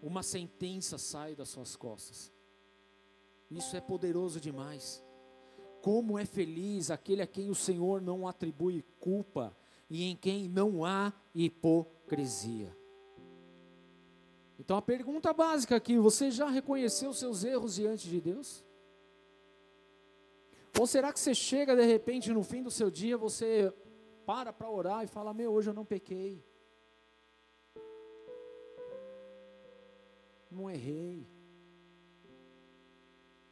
[0.00, 2.32] Uma sentença sai das suas costas.
[3.50, 5.04] Isso é poderoso demais.
[5.82, 9.52] Como é feliz aquele a quem o Senhor não atribui culpa
[9.88, 12.79] e em quem não há hipocrisia.
[14.60, 18.62] Então a pergunta básica aqui: você já reconheceu seus erros diante de Deus?
[20.78, 23.72] Ou será que você chega de repente no fim do seu dia, você
[24.26, 26.44] para para orar e fala: Meu, hoje eu não pequei.
[30.50, 31.26] Não errei.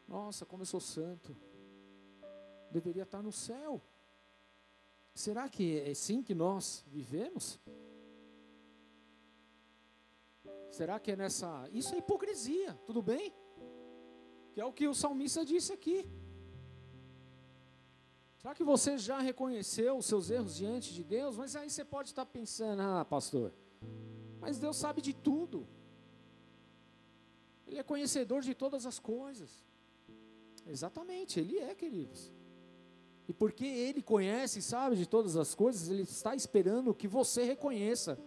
[0.07, 1.35] Nossa, como eu sou santo.
[2.71, 3.81] Deveria estar no céu.
[5.15, 7.59] Será que é assim que nós vivemos?
[10.71, 11.69] Será que é nessa.
[11.73, 13.33] Isso é hipocrisia, tudo bem?
[14.53, 16.07] Que é o que o salmista disse aqui.
[18.37, 21.37] Será que você já reconheceu os seus erros diante de Deus?
[21.37, 23.53] Mas aí você pode estar pensando, ah, pastor,
[24.41, 25.67] mas Deus sabe de tudo.
[27.67, 29.67] Ele é conhecedor de todas as coisas.
[30.67, 32.33] Exatamente, Ele é, queridos.
[33.27, 37.43] E porque Ele conhece e sabe de todas as coisas, Ele está esperando que você
[37.43, 38.19] reconheça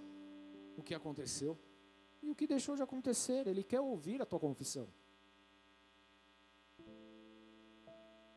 [0.77, 1.57] o que aconteceu
[2.21, 3.47] e o que deixou de acontecer.
[3.47, 4.87] Ele quer ouvir a tua confissão.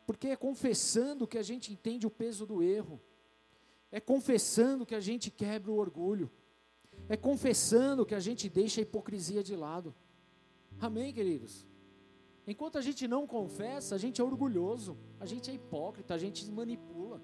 [0.06, 3.00] Porque é confessando que a gente entende o peso do erro.
[3.90, 6.30] É confessando que a gente quebra o orgulho.
[7.08, 9.94] É confessando que a gente deixa a hipocrisia de lado.
[10.80, 11.66] Amém, queridos?
[12.46, 16.44] Enquanto a gente não confessa, a gente é orgulhoso, a gente é hipócrita, a gente
[16.50, 17.22] manipula.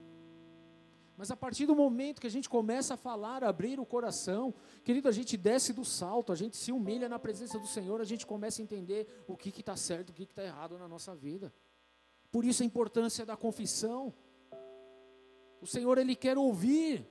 [1.21, 4.55] Mas a partir do momento que a gente começa a falar, a abrir o coração,
[4.83, 8.05] querido, a gente desce do salto, a gente se humilha na presença do Senhor, a
[8.05, 11.53] gente começa a entender o que está certo, o que está errado na nossa vida.
[12.33, 14.15] Por isso a importância da confissão.
[15.61, 17.07] O Senhor, Ele quer ouvir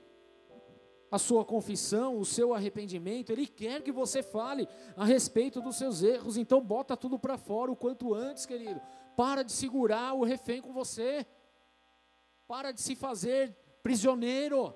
[1.08, 6.02] a sua confissão, o seu arrependimento, Ele quer que você fale a respeito dos seus
[6.02, 8.80] erros, então bota tudo para fora o quanto antes, querido.
[9.16, 11.24] Para de segurar o refém com você,
[12.48, 14.74] para de se fazer prisioneiro.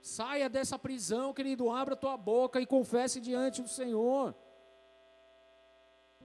[0.00, 4.34] Saia dessa prisão, querido, abra tua boca e confesse diante do Senhor.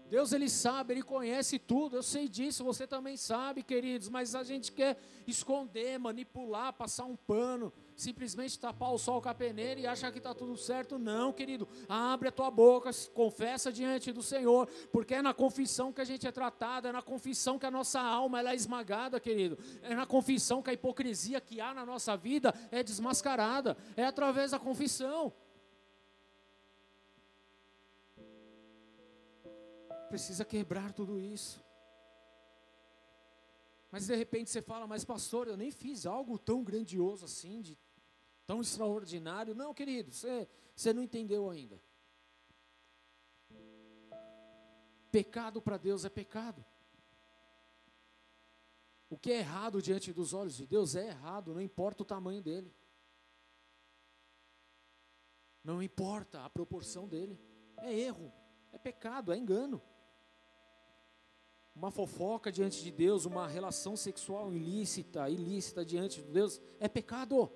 [0.08, 4.44] Deus ele sabe, ele conhece tudo, eu sei disso, você também sabe, queridos, mas a
[4.44, 9.88] gente quer esconder, manipular, passar um pano, simplesmente tapar o sol com a peneira e
[9.88, 11.00] achar que está tudo certo.
[11.00, 16.02] Não, querido, abre a tua boca, confessa diante do Senhor, porque é na confissão que
[16.02, 19.96] a gente é tratado, é na confissão que a nossa alma é esmagada, querido, é
[19.96, 24.60] na confissão que a hipocrisia que há na nossa vida é desmascarada, é através da
[24.60, 25.34] confissão.
[30.16, 31.62] precisa quebrar tudo isso.
[33.92, 37.78] Mas de repente você fala, mas pastor, eu nem fiz algo tão grandioso assim, de
[38.46, 39.56] tão extraordinário.
[39.56, 41.82] Não, querido, você, você não entendeu ainda.
[45.12, 46.64] Pecado para Deus é pecado.
[49.10, 52.42] O que é errado diante dos olhos de Deus é errado, não importa o tamanho
[52.42, 52.74] dele.
[55.64, 57.40] Não importa a proporção dele.
[57.78, 58.32] É erro,
[58.72, 59.82] é pecado, é engano
[61.76, 67.52] uma fofoca diante de Deus, uma relação sexual ilícita, ilícita diante de Deus, é pecado.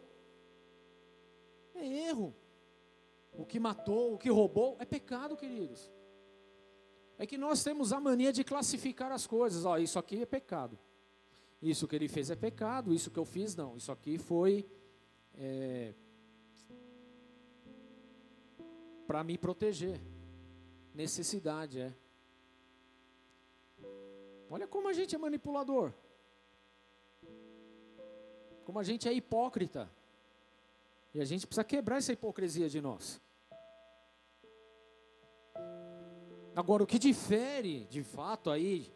[1.80, 2.36] É erro.
[3.34, 5.91] O que matou, o que roubou, é pecado, queridos.
[7.17, 9.65] É que nós temos a mania de classificar as coisas.
[9.65, 10.77] Ó, isso aqui é pecado.
[11.61, 12.93] Isso que ele fez é pecado.
[12.93, 13.75] Isso que eu fiz, não.
[13.77, 14.69] Isso aqui foi
[15.36, 15.93] é,
[19.07, 20.01] para me proteger.
[20.93, 21.93] Necessidade, é.
[24.49, 25.93] Olha como a gente é manipulador.
[28.65, 29.89] Como a gente é hipócrita.
[31.14, 33.22] E a gente precisa quebrar essa hipocrisia de nós.
[36.55, 38.93] Agora, o que difere, de fato, aí,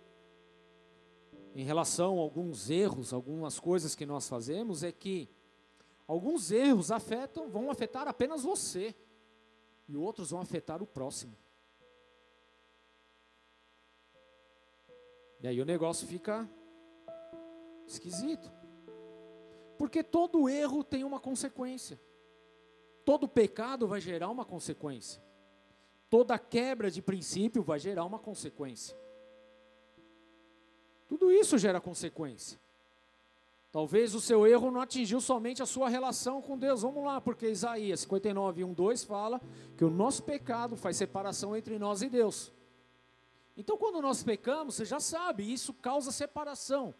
[1.55, 5.29] em relação a alguns erros, algumas coisas que nós fazemos, é que
[6.07, 8.95] alguns erros afetam, vão afetar apenas você,
[9.87, 11.37] e outros vão afetar o próximo.
[15.41, 16.49] E aí o negócio fica
[17.85, 18.62] esquisito.
[19.83, 21.99] Porque todo erro tem uma consequência.
[23.03, 25.21] Todo pecado vai gerar uma consequência.
[26.09, 28.97] Toda quebra de princípio vai gerar uma consequência.
[31.05, 32.57] Tudo isso gera consequência.
[33.73, 36.83] Talvez o seu erro não atingiu somente a sua relação com Deus.
[36.83, 39.41] Vamos lá, porque Isaías 59, 1, 2 fala
[39.75, 42.53] que o nosso pecado faz separação entre nós e Deus.
[43.57, 46.95] Então, quando nós pecamos, você já sabe, isso causa separação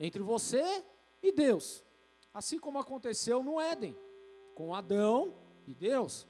[0.00, 0.82] entre você
[1.22, 1.84] e Deus.
[2.34, 3.96] Assim como aconteceu no Éden,
[4.56, 5.32] com Adão
[5.68, 6.26] e Deus.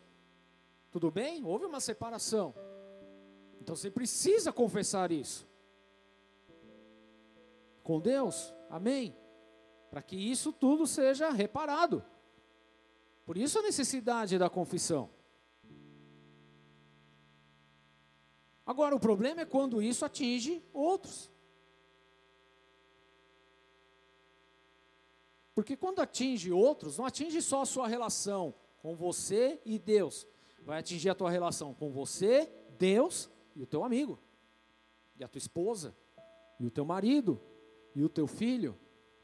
[0.90, 1.42] Tudo bem?
[1.42, 2.54] Houve uma separação.
[3.58, 5.48] Então você precisa confessar isso.
[7.82, 9.16] Com Deus, amém?
[9.90, 12.04] Para que isso tudo seja reparado.
[13.24, 15.08] Por isso a necessidade da confissão.
[18.66, 21.30] Agora, o problema é quando isso atinge outros.
[25.54, 30.26] Porque quando atinge outros, não atinge só a sua relação com você e Deus.
[30.62, 34.18] Vai atingir a tua relação com você, Deus e o teu amigo.
[35.18, 35.94] E a tua esposa,
[36.58, 37.40] e o teu marido,
[37.94, 38.76] e o teu filho,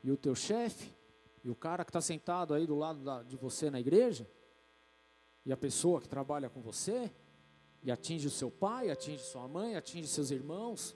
[0.05, 0.95] e o teu chefe,
[1.43, 4.31] e o cara que está sentado aí do lado da, de você na igreja,
[5.45, 7.11] e a pessoa que trabalha com você,
[7.83, 10.95] e atinge o seu pai, atinge sua mãe, atinge seus irmãos,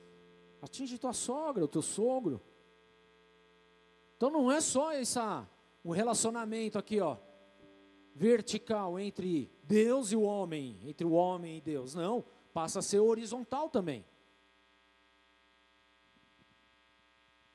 [0.60, 2.40] atinge tua sogra, o teu sogro.
[4.16, 5.48] Então não é só essa
[5.84, 7.18] um relacionamento aqui, ó,
[8.14, 11.94] vertical entre Deus e o homem, entre o homem e Deus.
[11.94, 14.04] Não, passa a ser horizontal também.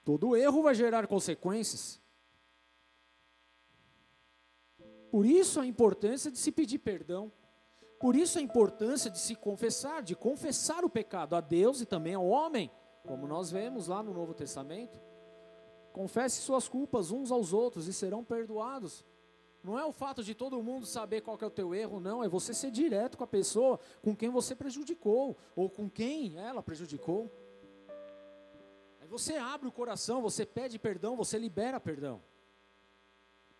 [0.04, 2.02] Todo erro vai gerar consequências.
[5.12, 7.32] Por isso a importância de se pedir perdão.
[8.00, 12.14] Por isso a importância de se confessar, de confessar o pecado a Deus e também
[12.14, 12.72] ao homem,
[13.06, 15.00] como nós vemos lá no Novo Testamento.
[15.92, 19.06] Confesse suas culpas uns aos outros e serão perdoados.
[19.64, 22.30] Não é o fato de todo mundo saber qual é o teu erro, não, é
[22.30, 27.30] você ser direto com a pessoa com quem você prejudicou ou com quem ela prejudicou.
[29.02, 32.22] Aí você abre o coração, você pede perdão, você libera perdão.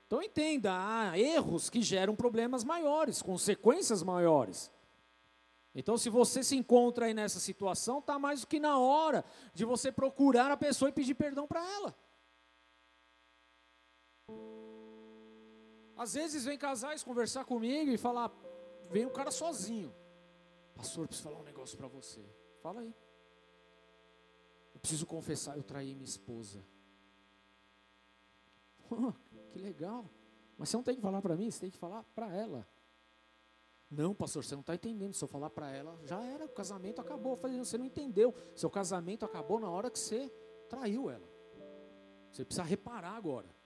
[0.08, 4.72] Então entenda, há erros que geram problemas maiores, consequências maiores.
[5.76, 9.24] Então, se você se encontra aí nessa situação, está mais do que na hora
[9.54, 11.96] de você procurar a pessoa e pedir perdão para ela.
[15.96, 18.32] Às vezes vem casais conversar comigo e falar,
[18.90, 19.94] vem um cara sozinho.
[20.74, 22.24] Pastor, preciso falar um negócio para você.
[22.62, 22.96] Fala aí.
[24.74, 26.66] Eu preciso confessar, eu traí minha esposa.
[28.92, 29.14] Oh,
[29.52, 30.10] que legal.
[30.58, 32.68] Mas você não tem que falar para mim, você tem que falar para ela.
[33.90, 35.14] Não, pastor, você não está entendendo.
[35.14, 37.34] Se eu falar para ela, já era, o casamento acabou.
[37.34, 38.34] Eu falei, você não entendeu.
[38.56, 40.28] Seu casamento acabou na hora que você
[40.70, 41.28] traiu ela.
[42.32, 43.59] Você precisa reparar agora.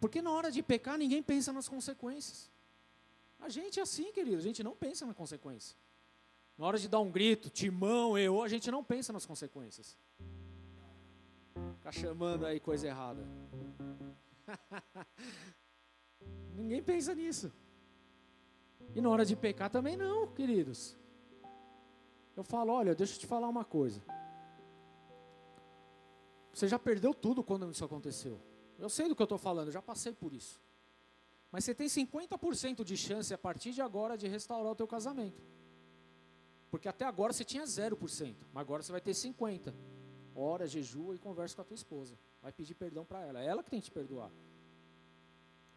[0.00, 2.50] Porque na hora de pecar, ninguém pensa nas consequências.
[3.38, 5.76] A gente é assim, querido, a gente não pensa na consequência.
[6.56, 9.96] Na hora de dar um grito, timão, eu, a gente não pensa nas consequências.
[11.74, 13.22] Ficar chamando aí coisa errada.
[16.54, 17.52] Ninguém pensa nisso.
[18.94, 20.96] E na hora de pecar também não, queridos.
[22.34, 24.02] Eu falo, olha, deixa eu te falar uma coisa.
[26.52, 28.40] Você já perdeu tudo quando isso aconteceu.
[28.78, 30.60] Eu sei do que eu estou falando, já passei por isso.
[31.50, 35.42] Mas você tem 50% de chance a partir de agora de restaurar o teu casamento.
[36.70, 39.72] Porque até agora você tinha 0%, mas agora você vai ter 50%
[40.36, 42.18] ora, jejua e conversa com a tua esposa.
[42.42, 43.42] Vai pedir perdão para ela.
[43.42, 44.30] É ela que tem que te perdoar.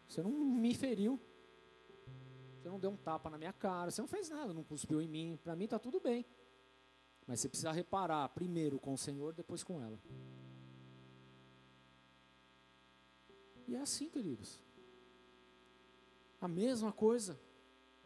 [0.07, 1.19] Você não me feriu.
[2.57, 3.89] Você não deu um tapa na minha cara.
[3.89, 5.39] Você não fez nada, não cuspiu em mim.
[5.41, 6.25] Para mim está tudo bem.
[7.25, 9.99] Mas você precisa reparar primeiro com o Senhor, depois com ela.
[13.69, 14.59] E é assim, queridos.
[16.41, 17.39] A mesma coisa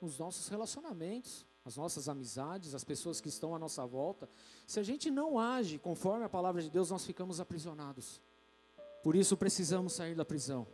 [0.01, 4.30] nos nossos relacionamentos as nossas amizades, as pessoas que estão à nossa volta,
[4.68, 8.22] se a gente não age conforme a palavra de Deus, nós ficamos aprisionados.
[9.01, 10.68] Por isso precisamos sair da prisão.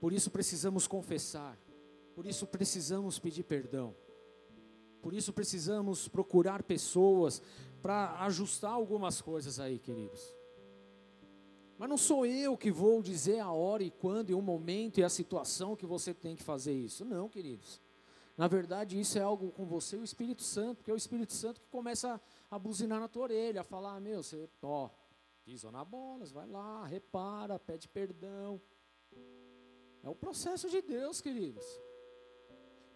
[0.00, 1.56] Por isso precisamos confessar.
[2.14, 3.94] Por isso precisamos pedir perdão.
[5.00, 7.40] Por isso precisamos procurar pessoas
[7.80, 10.37] para ajustar algumas coisas aí, queridos.
[11.78, 15.04] Mas não sou eu que vou dizer a hora e quando e o momento e
[15.04, 17.04] a situação que você tem que fazer isso.
[17.04, 17.80] Não, queridos.
[18.36, 21.32] Na verdade, isso é algo com você e o Espírito Santo, porque é o Espírito
[21.32, 22.20] Santo que começa
[22.50, 24.90] a, buzinar na tua orelha, a falar, ah, meu, você, ó,
[25.44, 28.60] pisa na bola, vai lá, repara, pede perdão.
[30.02, 31.64] É o processo de Deus, queridos.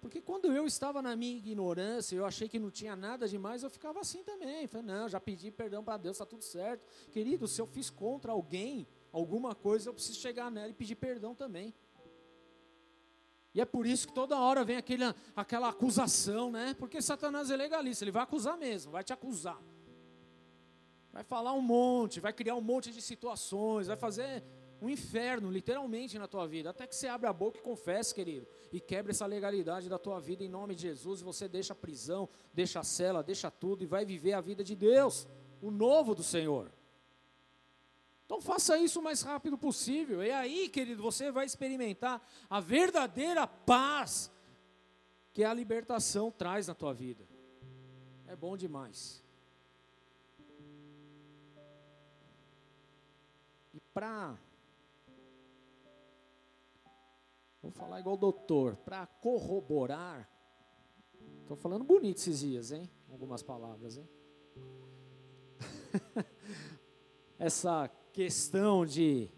[0.03, 3.71] Porque quando eu estava na minha ignorância, eu achei que não tinha nada demais, eu
[3.71, 4.67] ficava assim também.
[4.67, 6.85] Falei, não, já pedi perdão para Deus, está tudo certo.
[7.13, 11.37] Querido, se eu fiz contra alguém, alguma coisa, eu preciso chegar nela e pedir perdão
[11.37, 11.73] também.
[13.55, 15.05] E é por isso que toda hora vem aquele,
[15.37, 16.75] aquela acusação, né?
[16.77, 19.63] Porque Satanás é legalista, ele vai acusar mesmo, vai te acusar.
[21.13, 24.43] Vai falar um monte, vai criar um monte de situações, vai fazer
[24.83, 26.71] um inferno, literalmente, na tua vida.
[26.71, 30.19] Até que você abre a boca e confesse, querido, e quebra essa legalidade da tua
[30.19, 33.85] vida em nome de Jesus, e você deixa a prisão, deixa a cela, deixa tudo
[33.85, 35.29] e vai viver a vida de Deus,
[35.61, 36.69] o novo do Senhor.
[38.27, 40.21] Então faça isso o mais rápido possível.
[40.21, 42.21] E aí, querido, você vai experimentar
[42.51, 44.33] a verdadeira paz
[45.33, 47.25] que a libertação traz na tua vida.
[48.27, 49.23] É bom demais.
[53.73, 54.37] E para
[57.63, 60.29] Vou falar igual o doutor, para corroborar.
[61.43, 62.91] Estou falando bonito esses dias, hein?
[63.11, 64.09] Algumas palavras, hein?
[67.39, 69.31] Essa questão de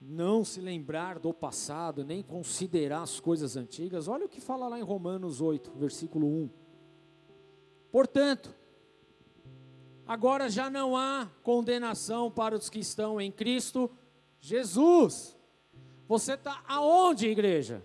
[0.00, 4.78] não se lembrar do passado, nem considerar as coisas antigas, olha o que fala lá
[4.78, 6.50] em Romanos 8, versículo 1.
[7.92, 8.54] Portanto,
[10.06, 13.90] agora já não há condenação para os que estão em Cristo
[14.40, 15.39] Jesus.
[16.10, 17.82] Você está aonde, igreja?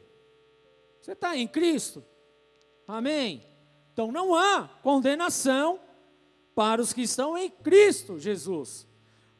[0.99, 2.03] Você está em Cristo?
[2.87, 3.41] Amém?
[3.93, 5.79] Então não há condenação
[6.53, 8.87] para os que estão em Cristo Jesus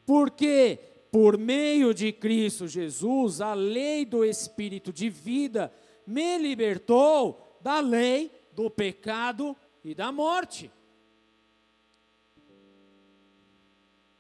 [0.06, 0.80] porque
[1.12, 5.74] por meio de Cristo Jesus, a lei do Espírito de vida
[6.06, 10.72] me libertou da lei do pecado e da morte.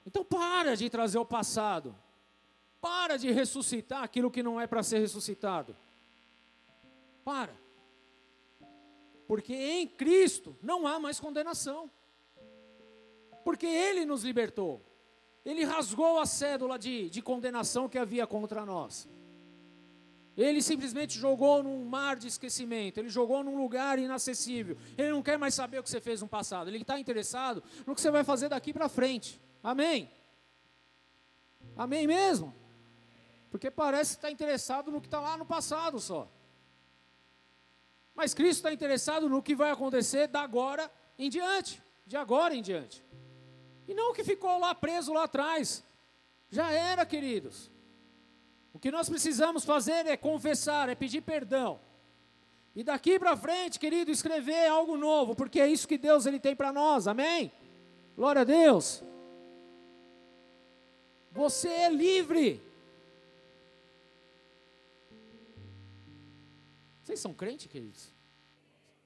[0.05, 1.95] Então para de trazer o passado.
[2.85, 5.75] Para de ressuscitar aquilo que não é para ser ressuscitado.
[7.23, 7.59] Para.
[9.27, 11.89] Porque em Cristo não há mais condenação.
[13.43, 14.85] Porque Ele nos libertou.
[15.43, 19.09] Ele rasgou a cédula de, de condenação que havia contra nós.
[20.37, 24.77] Ele simplesmente jogou num mar de esquecimento, ele jogou num lugar inacessível.
[24.95, 27.95] Ele não quer mais saber o que você fez no passado, ele está interessado no
[27.95, 29.41] que você vai fazer daqui para frente.
[29.63, 30.11] Amém?
[31.75, 32.53] Amém mesmo?
[33.55, 36.27] Porque parece que está interessado no que está lá no passado só.
[38.13, 42.61] Mas Cristo está interessado no que vai acontecer da agora em diante, de agora em
[42.61, 43.01] diante.
[43.87, 45.85] E não o que ficou lá preso lá atrás.
[46.49, 47.71] Já era, queridos.
[48.73, 51.79] O que nós precisamos fazer é confessar, é pedir perdão.
[52.75, 56.57] E daqui para frente, querido, escrever algo novo, porque é isso que Deus ele tem
[56.57, 57.07] para nós.
[57.07, 57.53] Amém?
[58.17, 59.01] Glória a Deus.
[61.31, 62.74] Você é livre.
[67.05, 68.11] Vocês são crentes, queridos?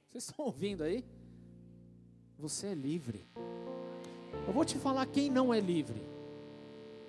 [0.09, 1.03] Vocês estão ouvindo aí?
[2.37, 3.27] Você é livre.
[4.47, 6.01] Eu vou te falar quem não é livre.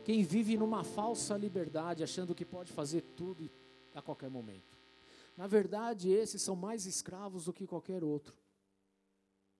[0.05, 3.49] Quem vive numa falsa liberdade, achando que pode fazer tudo
[3.95, 4.77] a qualquer momento.
[5.37, 8.37] Na verdade, esses são mais escravos do que qualquer outro.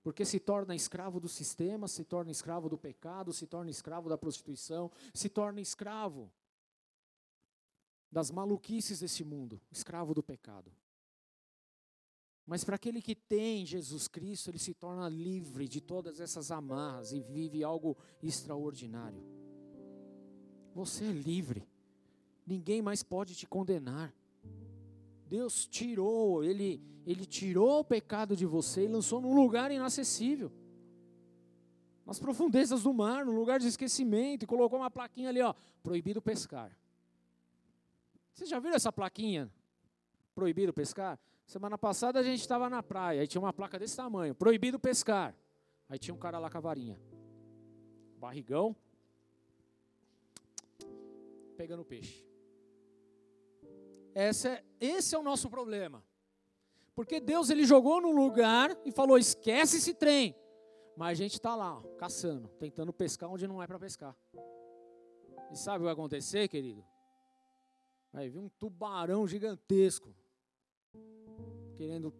[0.03, 4.17] Porque se torna escravo do sistema, se torna escravo do pecado, se torna escravo da
[4.17, 6.29] prostituição, se torna escravo
[8.11, 10.69] das maluquices desse mundo, escravo do pecado.
[12.45, 17.11] Mas para aquele que tem Jesus Cristo, ele se torna livre de todas essas amarras
[17.13, 19.23] e vive algo extraordinário.
[20.73, 21.67] Você é livre.
[22.45, 24.13] Ninguém mais pode te condenar.
[25.27, 30.51] Deus tirou, ele, ele tirou o pecado de você e lançou num lugar inacessível.
[32.05, 36.21] Nas profundezas do mar, num lugar de esquecimento, e colocou uma plaquinha ali, ó, proibido
[36.21, 36.77] pescar.
[38.33, 39.49] Vocês já viram essa plaquinha?
[40.35, 41.17] Proibido pescar?
[41.51, 45.35] Semana passada a gente estava na praia, aí tinha uma placa desse tamanho, proibido pescar.
[45.89, 46.97] Aí tinha um cara lá com a varinha.
[48.17, 48.73] Barrigão.
[51.57, 52.25] Pegando peixe.
[54.15, 56.01] Esse é, esse é o nosso problema.
[56.95, 60.33] Porque Deus ele jogou no lugar e falou: esquece esse trem.
[60.95, 64.15] Mas a gente está lá, ó, caçando, tentando pescar onde não é para pescar.
[65.51, 66.81] E sabe o que vai acontecer, querido?
[68.13, 70.15] Vai vir um tubarão gigantesco
[71.81, 72.13] querendo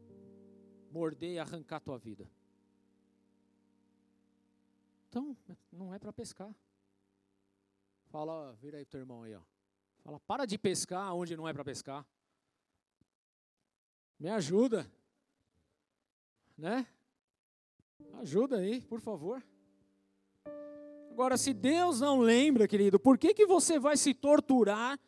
[0.90, 2.28] morder e arrancar a tua vida.
[5.08, 5.38] Então,
[5.72, 6.52] não é para pescar.
[8.06, 9.42] Fala, vira aí teu irmão aí, ó.
[10.00, 12.04] Fala, para de pescar onde não é para pescar.
[14.20, 14.92] Me ajuda.
[16.58, 16.88] Né?
[18.16, 19.46] Ajuda aí, por favor.
[21.12, 25.00] Agora, se Deus não lembra, querido, por que, que você vai se torturar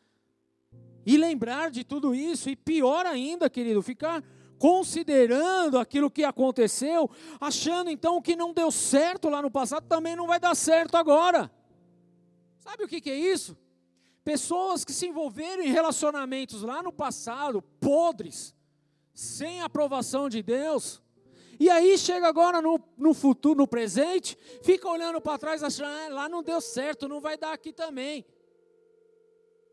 [1.04, 2.51] e lembrar de tudo isso?
[2.51, 4.24] E pior ainda, querido, ficar
[4.64, 10.26] considerando aquilo que aconteceu, achando então que não deu certo lá no passado, também não
[10.26, 11.51] vai dar certo agora.
[12.59, 13.57] Sabe o que, que é isso?
[14.24, 18.55] Pessoas que se envolveram em relacionamentos lá no passado, podres,
[19.14, 21.01] sem aprovação de Deus,
[21.59, 26.07] e aí chega agora no, no futuro, no presente, fica olhando para trás, achando, ah,
[26.09, 28.26] lá não deu certo, não vai dar aqui também.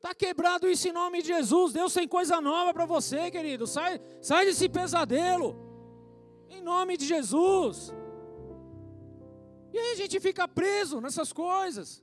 [0.01, 1.74] Está quebrado isso em nome de Jesus.
[1.74, 3.66] Deus tem coisa nova para você, querido.
[3.66, 5.55] Sai, sai desse pesadelo.
[6.48, 7.92] Em nome de Jesus.
[9.74, 12.03] E aí a gente fica preso nessas coisas.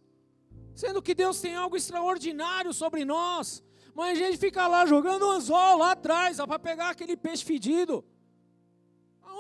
[0.76, 3.64] Sendo que Deus tem algo extraordinário sobre nós.
[3.96, 8.06] Mas a gente fica lá jogando anzol lá atrás, para pegar aquele peixe fedido.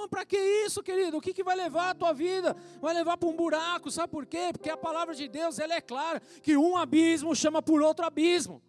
[0.10, 1.18] Para que isso, querido?
[1.18, 2.56] O que, que vai levar a tua vida?
[2.82, 4.50] Vai levar para um buraco, sabe por quê?
[4.52, 8.62] Porque a palavra de Deus ela é clara que um abismo chama por outro abismo.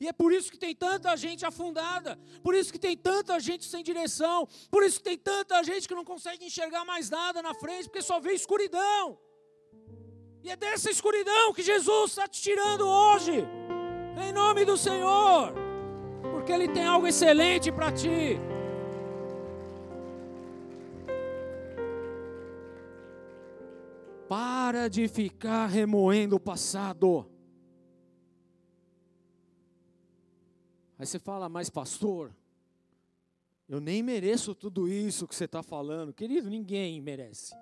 [0.00, 3.66] E é por isso que tem tanta gente afundada, por isso que tem tanta gente
[3.66, 7.52] sem direção, por isso que tem tanta gente que não consegue enxergar mais nada na
[7.52, 9.18] frente, porque só vê escuridão.
[10.42, 13.46] E é dessa escuridão que Jesus está te tirando hoje,
[14.26, 15.52] em nome do Senhor,
[16.32, 18.40] porque Ele tem algo excelente para ti.
[24.30, 27.28] Para de ficar remoendo o passado.
[30.96, 32.32] Aí você fala, mas pastor,
[33.68, 36.14] eu nem mereço tudo isso que você está falando.
[36.14, 37.56] Querido, ninguém merece.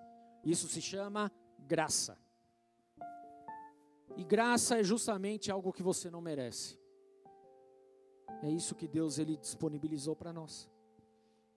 [0.44, 2.18] Isso se chama graça.
[4.14, 6.78] E graça é justamente algo que você não merece.
[8.42, 10.68] É isso que Deus ele disponibilizou para nós.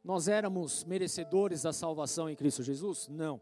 [0.01, 3.09] Nós éramos merecedores da salvação em Cristo Jesus?
[3.09, 3.41] Não.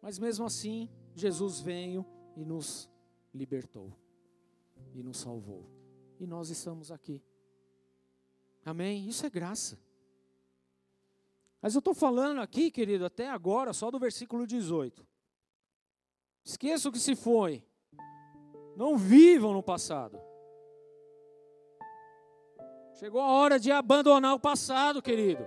[0.00, 2.88] Mas mesmo assim, Jesus veio e nos
[3.34, 3.92] libertou
[4.94, 5.68] e nos salvou.
[6.18, 7.22] E nós estamos aqui.
[8.64, 9.08] Amém?
[9.08, 9.78] Isso é graça.
[11.60, 15.06] Mas eu estou falando aqui, querido, até agora, só do versículo 18.
[16.44, 17.64] Esqueça o que se foi.
[18.76, 20.20] Não vivam no passado.
[22.94, 25.46] Chegou a hora de abandonar o passado, querido.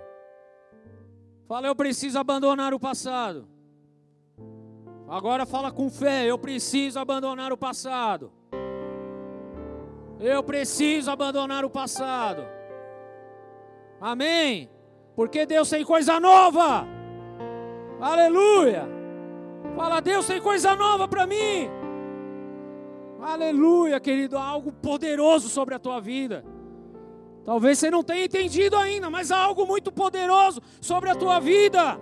[1.46, 3.48] Fala, eu preciso abandonar o passado.
[5.12, 8.32] Agora fala com fé, eu preciso abandonar o passado.
[10.18, 12.46] Eu preciso abandonar o passado.
[14.00, 14.70] Amém?
[15.14, 16.86] Porque Deus tem coisa nova.
[18.00, 18.88] Aleluia.
[19.76, 21.68] Fala, Deus tem coisa nova para mim.
[23.20, 26.42] Aleluia, querido, há algo poderoso sobre a tua vida.
[27.44, 32.00] Talvez você não tenha entendido ainda, mas há algo muito poderoso sobre a tua vida.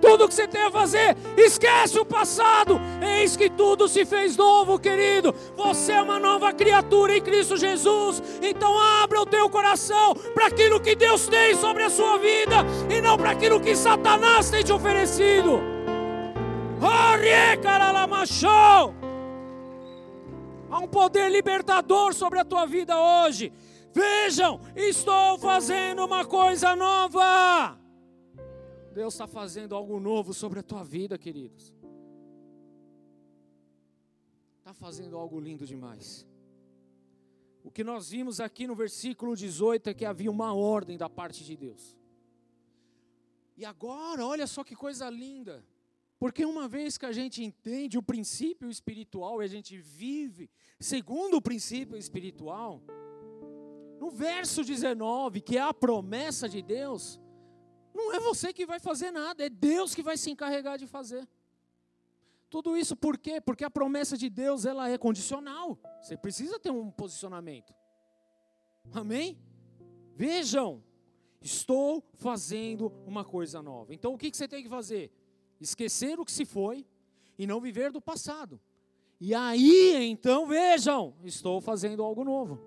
[0.00, 2.80] Tudo que você tem a fazer, esquece o passado.
[3.00, 5.34] Eis que tudo se fez novo, querido.
[5.56, 8.22] Você é uma nova criatura em Cristo Jesus.
[8.42, 13.00] Então abra o teu coração para aquilo que Deus tem sobre a sua vida e
[13.00, 15.60] não para aquilo que Satanás tem te oferecido.
[20.70, 23.52] Há um poder libertador sobre a tua vida hoje.
[23.94, 27.85] Vejam, estou fazendo uma coisa nova.
[28.96, 31.70] Deus está fazendo algo novo sobre a tua vida, queridos.
[34.56, 36.26] Está fazendo algo lindo demais.
[37.62, 41.44] O que nós vimos aqui no versículo 18 é que havia uma ordem da parte
[41.44, 41.94] de Deus.
[43.54, 45.62] E agora, olha só que coisa linda.
[46.18, 50.48] Porque uma vez que a gente entende o princípio espiritual e a gente vive
[50.80, 52.82] segundo o princípio espiritual,
[54.00, 57.20] no verso 19, que é a promessa de Deus,
[57.96, 61.26] não é você que vai fazer nada, é Deus que vai se encarregar de fazer.
[62.48, 63.40] Tudo isso por quê?
[63.40, 65.78] Porque a promessa de Deus ela é condicional.
[66.00, 67.74] Você precisa ter um posicionamento.
[68.92, 69.36] Amém?
[70.14, 70.82] Vejam,
[71.40, 73.92] estou fazendo uma coisa nova.
[73.92, 75.10] Então o que você tem que fazer?
[75.60, 76.86] Esquecer o que se foi
[77.38, 78.60] e não viver do passado.
[79.18, 82.60] E aí, então, vejam, estou fazendo algo novo.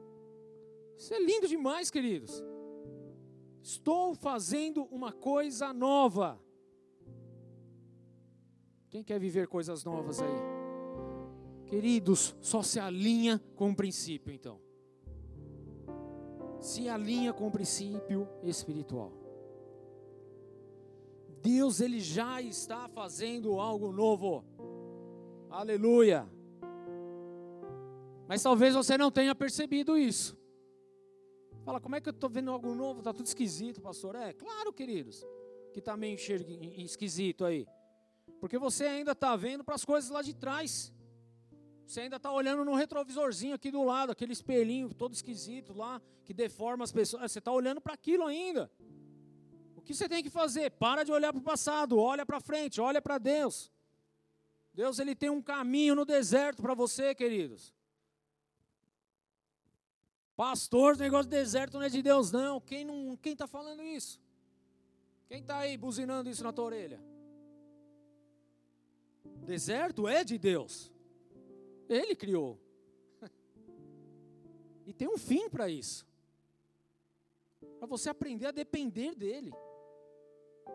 [0.98, 2.44] Isso é lindo demais, queridos.
[3.62, 6.39] Estou fazendo uma coisa nova.
[8.89, 10.60] Quem quer viver coisas novas aí?
[11.68, 14.60] Queridos, só se alinha com o princípio, então.
[16.60, 19.14] Se alinha com o princípio espiritual.
[21.41, 24.43] Deus, Ele já está fazendo algo novo.
[25.49, 26.28] Aleluia.
[28.28, 30.39] Mas talvez você não tenha percebido isso.
[31.70, 32.97] Fala, como é que eu estou vendo algo novo?
[32.97, 34.15] Está tudo esquisito, pastor.
[34.15, 35.24] É, claro, queridos,
[35.72, 36.17] que está meio
[36.84, 37.67] esquisito aí.
[38.39, 40.91] Porque você ainda está vendo para as coisas lá de trás.
[41.86, 46.34] Você ainda está olhando no retrovisorzinho aqui do lado, aquele espelhinho todo esquisito lá, que
[46.34, 47.32] deforma as pessoas.
[47.32, 48.72] Você está olhando para aquilo ainda.
[49.76, 50.72] O que você tem que fazer?
[50.72, 53.72] Para de olhar para o passado, olha para frente, olha para Deus.
[54.74, 57.72] Deus ele tem um caminho no deserto para você, queridos.
[60.40, 62.62] Pastor, esse negócio de deserto não é de Deus, não.
[62.62, 64.22] Quem não, quem está falando isso?
[65.28, 66.98] Quem está aí buzinando isso na tua orelha?
[69.46, 70.94] Deserto é de Deus.
[71.90, 72.58] Ele criou.
[74.88, 76.08] E tem um fim para isso.
[77.78, 79.52] Para você aprender a depender dele.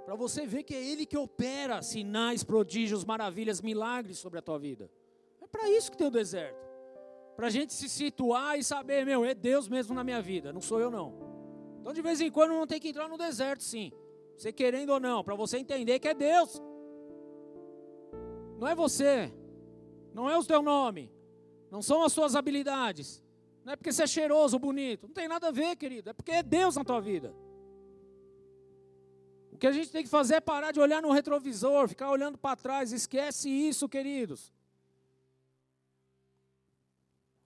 [0.05, 4.59] Para você ver que é ele que opera sinais, prodígios, maravilhas, milagres sobre a tua
[4.59, 4.91] vida.
[5.41, 6.64] É para isso que tem o deserto.
[7.37, 10.61] Para a gente se situar e saber, meu, é Deus mesmo na minha vida, não
[10.61, 11.15] sou eu não.
[11.81, 13.93] Então de vez em quando não tem que entrar no deserto, sim.
[14.37, 16.63] Você querendo ou não, para você entender que é Deus.
[18.59, 19.33] Não é você,
[20.13, 21.13] não é o teu nome,
[21.71, 23.23] não são as suas habilidades,
[23.65, 26.31] não é porque você é cheiroso bonito, não tem nada a ver, querido, é porque
[26.31, 27.35] é Deus na tua vida.
[29.51, 32.39] O que a gente tem que fazer é parar de olhar no retrovisor, ficar olhando
[32.39, 34.54] para trás, esquece isso, queridos.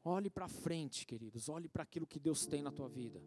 [0.09, 3.23] Olhe para frente, queridos, olhe para aquilo que Deus tem na tua vida.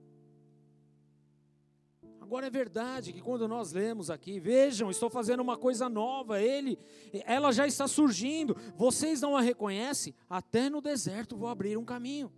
[2.20, 6.80] Agora é verdade que quando nós lemos aqui, vejam, estou fazendo uma coisa nova, ele,
[7.24, 8.56] ela já está surgindo.
[8.76, 10.16] Vocês não a reconhecem?
[10.28, 12.34] Até no deserto vou abrir um caminho.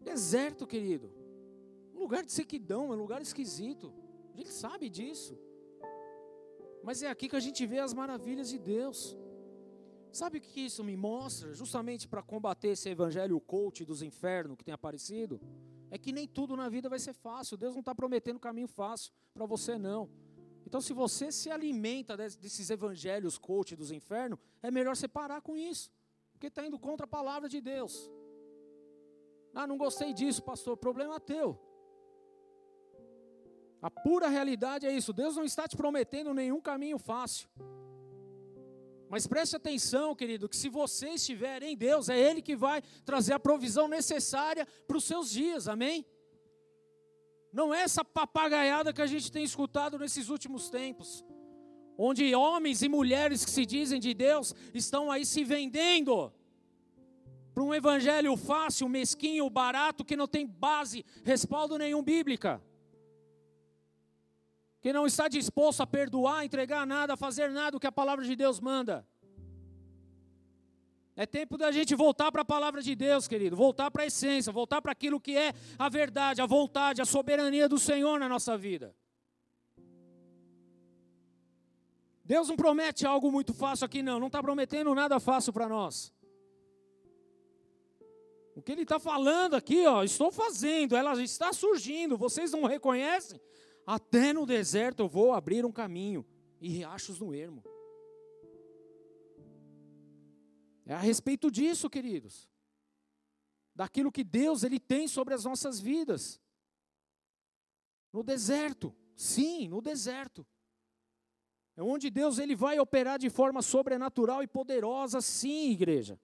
[0.00, 1.12] Deserto, querido.
[1.92, 3.92] Um lugar de sequidão, um lugar esquisito.
[4.34, 5.36] A gente sabe disso.
[6.84, 9.16] Mas é aqui que a gente vê as maravilhas de Deus.
[10.16, 11.52] Sabe o que isso me mostra?
[11.52, 15.38] Justamente para combater esse evangelho coach dos infernos que tem aparecido,
[15.90, 17.58] é que nem tudo na vida vai ser fácil.
[17.58, 20.08] Deus não está prometendo caminho fácil para você, não.
[20.66, 25.54] Então, se você se alimenta desses evangelhos coach dos infernos, é melhor você parar com
[25.54, 25.92] isso,
[26.32, 28.10] porque está indo contra a palavra de Deus.
[29.54, 30.78] Ah, não gostei disso, pastor.
[30.78, 31.60] Problema teu.
[33.82, 35.12] A pura realidade é isso.
[35.12, 37.50] Deus não está te prometendo nenhum caminho fácil.
[39.08, 43.32] Mas preste atenção, querido, que se você estiver em Deus, é Ele que vai trazer
[43.34, 46.04] a provisão necessária para os seus dias, amém?
[47.52, 51.24] Não é essa papagaiada que a gente tem escutado nesses últimos tempos,
[51.96, 56.32] onde homens e mulheres que se dizem de Deus estão aí se vendendo
[57.54, 62.60] para um evangelho fácil, mesquinho, barato, que não tem base, respaldo nenhum bíblica
[64.86, 68.24] que não está disposto a perdoar, entregar nada, a fazer nada o que a palavra
[68.24, 69.04] de Deus manda.
[71.16, 74.52] É tempo da gente voltar para a palavra de Deus, querido, voltar para a essência,
[74.52, 78.56] voltar para aquilo que é a verdade, a vontade, a soberania do Senhor na nossa
[78.56, 78.94] vida.
[82.24, 86.14] Deus não promete algo muito fácil aqui, não, não está prometendo nada fácil para nós.
[88.54, 93.40] O que Ele está falando aqui, ó, estou fazendo, ela está surgindo, vocês não reconhecem?
[93.86, 96.26] Até no deserto eu vou abrir um caminho
[96.60, 97.62] e riachos no ermo.
[100.84, 102.48] É a respeito disso, queridos.
[103.74, 106.40] Daquilo que Deus ele tem sobre as nossas vidas.
[108.12, 110.44] No deserto, sim, no deserto.
[111.76, 116.18] É onde Deus ele vai operar de forma sobrenatural e poderosa, sim, igreja.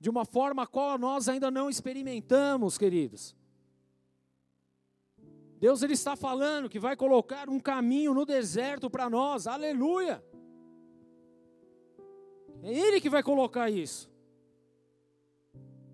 [0.00, 3.36] De uma forma a qual nós ainda não experimentamos, queridos.
[5.64, 9.46] Deus ele está falando que vai colocar um caminho no deserto para nós.
[9.46, 10.22] Aleluia!
[12.62, 14.10] É ele que vai colocar isso.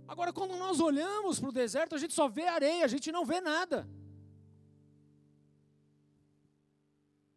[0.09, 3.25] Agora, quando nós olhamos para o deserto, a gente só vê areia, a gente não
[3.25, 3.89] vê nada.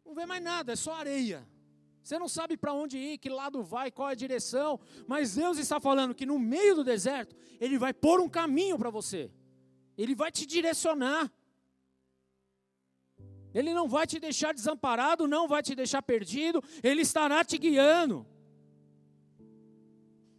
[0.04, 1.48] Não vê mais nada, é só areia.
[2.02, 5.56] Você não sabe para onde ir, que lado vai, qual é a direção, mas Deus
[5.56, 9.30] está falando que no meio do deserto, Ele vai pôr um caminho para você,
[9.96, 11.30] Ele vai te direcionar.
[13.54, 18.26] Ele não vai te deixar desamparado, não vai te deixar perdido, Ele estará te guiando.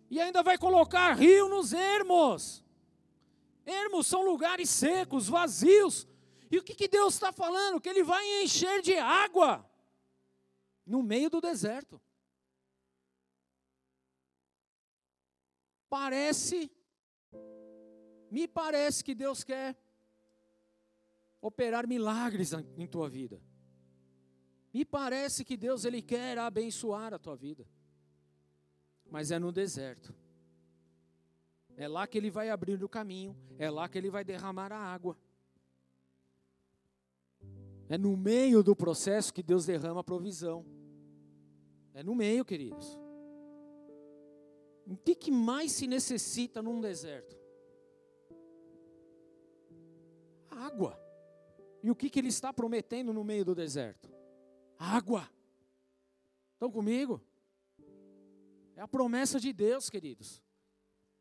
[0.10, 2.64] E ainda vai colocar rio nos ermos.
[3.66, 6.06] Ermos são lugares secos, vazios.
[6.52, 7.80] E o que, que Deus está falando?
[7.80, 9.68] Que Ele vai encher de água
[10.86, 12.00] no meio do deserto.
[15.90, 16.70] Parece,
[18.30, 19.76] me parece que Deus quer
[21.46, 23.40] operar milagres em tua vida.
[24.74, 27.68] Me parece que Deus ele quer abençoar a tua vida.
[29.12, 30.14] Mas é no deserto.
[31.78, 34.78] É lá que ele vai abrir o caminho, é lá que ele vai derramar a
[34.78, 35.16] água.
[37.88, 40.66] É no meio do processo que Deus derrama a provisão.
[41.94, 42.98] É no meio, queridos.
[44.88, 47.38] O que, que mais se necessita num deserto?
[50.50, 51.05] Água.
[51.86, 54.10] E o que, que ele está prometendo no meio do deserto?
[54.76, 55.30] Água.
[56.54, 57.22] Estão comigo?
[58.76, 60.42] É a promessa de Deus, queridos.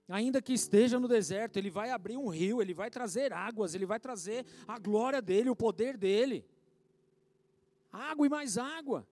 [0.09, 3.85] Ainda que esteja no deserto, ele vai abrir um rio, ele vai trazer águas, ele
[3.85, 6.47] vai trazer a glória dele, o poder dele.
[7.93, 9.07] Água e mais água.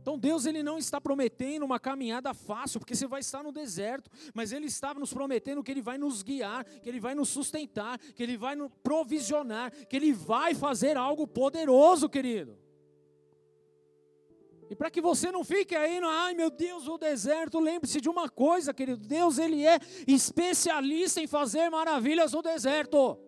[0.00, 4.10] Então Deus ele não está prometendo uma caminhada fácil, porque você vai estar no deserto,
[4.34, 7.98] mas ele está nos prometendo que ele vai nos guiar, que ele vai nos sustentar,
[7.98, 12.58] que ele vai nos provisionar, que ele vai fazer algo poderoso, querido.
[14.70, 18.08] E para que você não fique aí, no, ai meu Deus, o deserto, lembre-se de
[18.08, 23.18] uma coisa, querido, Deus ele é especialista em fazer maravilhas no deserto.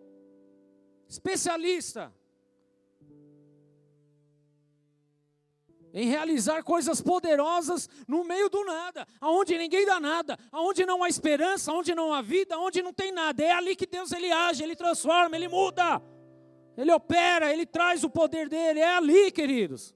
[1.07, 2.13] Especialista.
[5.93, 11.07] Em realizar coisas poderosas no meio do nada, aonde ninguém dá nada, aonde não há
[11.07, 13.43] esperança, aonde não há vida, aonde não tem nada.
[13.43, 16.01] É ali que Deus ele age, ele transforma, ele muda.
[16.75, 18.79] Ele opera, ele traz o poder dele.
[18.79, 19.93] É ali, queridos.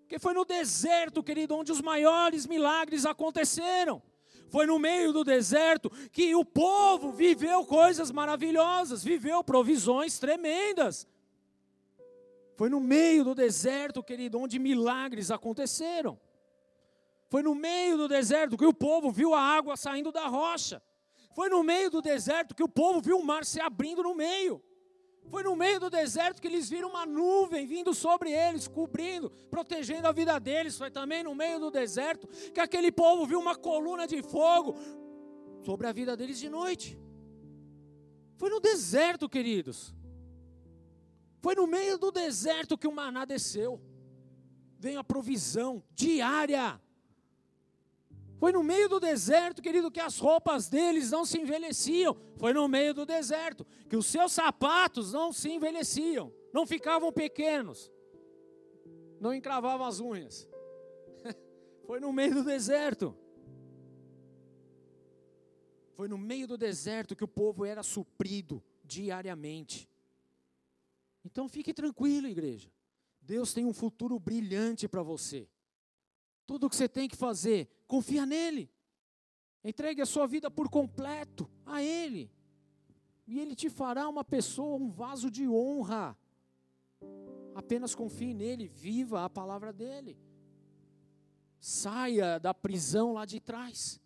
[0.00, 4.02] Porque foi no deserto, querido, onde os maiores milagres aconteceram.
[4.48, 11.06] Foi no meio do deserto que o povo viveu coisas maravilhosas, viveu provisões tremendas.
[12.62, 16.16] Foi no meio do deserto, querido, onde milagres aconteceram.
[17.28, 20.80] Foi no meio do deserto que o povo viu a água saindo da rocha.
[21.34, 24.62] Foi no meio do deserto que o povo viu o mar se abrindo no meio.
[25.28, 30.06] Foi no meio do deserto que eles viram uma nuvem vindo sobre eles, cobrindo, protegendo
[30.06, 30.78] a vida deles.
[30.78, 34.76] Foi também no meio do deserto que aquele povo viu uma coluna de fogo
[35.64, 36.96] sobre a vida deles de noite.
[38.36, 39.92] Foi no deserto, queridos.
[41.42, 43.80] Foi no meio do deserto que o maná desceu.
[44.78, 46.80] Veio a provisão diária.
[48.38, 52.16] Foi no meio do deserto, querido, que as roupas deles não se envelheciam.
[52.36, 57.90] Foi no meio do deserto que os seus sapatos não se envelheciam, não ficavam pequenos,
[59.20, 60.48] não encravavam as unhas.
[61.86, 63.16] Foi no meio do deserto.
[65.94, 69.91] Foi no meio do deserto que o povo era suprido diariamente.
[71.24, 72.70] Então fique tranquilo, igreja.
[73.20, 75.48] Deus tem um futuro brilhante para você.
[76.46, 78.70] Tudo o que você tem que fazer, confia nele.
[79.64, 82.30] Entregue a sua vida por completo a Ele.
[83.26, 86.18] E Ele te fará uma pessoa, um vaso de honra.
[87.54, 90.18] Apenas confie nele, viva a palavra dele.
[91.60, 94.00] Saia da prisão lá de trás,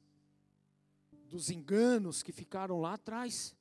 [1.10, 3.55] dos enganos que ficaram lá atrás.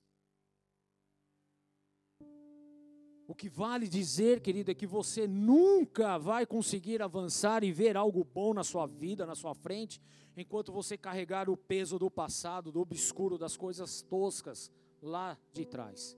[3.28, 8.24] O que vale dizer, querido, é que você nunca vai conseguir avançar e ver algo
[8.24, 10.00] bom na sua vida, na sua frente,
[10.38, 14.72] enquanto você carregar o peso do passado, do obscuro, das coisas toscas
[15.02, 16.16] lá de trás.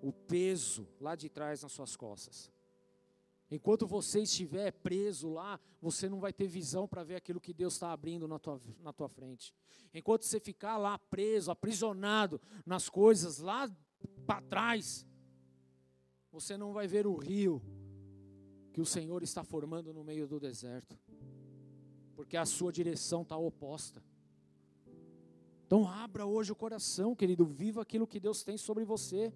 [0.00, 2.50] O peso lá de trás nas suas costas.
[3.50, 7.74] Enquanto você estiver preso lá, você não vai ter visão para ver aquilo que Deus
[7.74, 9.52] está abrindo na tua, na tua frente.
[9.92, 13.70] Enquanto você ficar lá preso, aprisionado nas coisas lá
[14.26, 15.06] para trás,
[16.32, 17.62] você não vai ver o rio
[18.72, 20.98] que o Senhor está formando no meio do deserto,
[22.16, 24.02] porque a sua direção está oposta.
[25.66, 29.30] Então abra hoje o coração, querido, viva aquilo que Deus tem sobre você.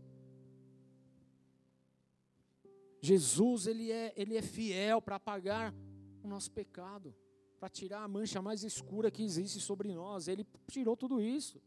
[3.03, 5.75] Jesus, ele é, ele é fiel para apagar
[6.23, 7.15] o nosso pecado,
[7.61, 10.29] para tirar a mancha mais escura que existe sobre nós.
[10.29, 11.61] Ele tirou tudo isso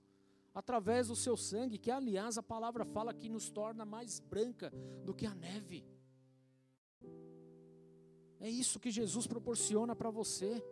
[0.54, 4.72] através do seu sangue, que aliás a palavra fala que nos torna mais branca
[5.04, 5.86] do que a neve.
[8.40, 10.64] É isso que Jesus proporciona para você.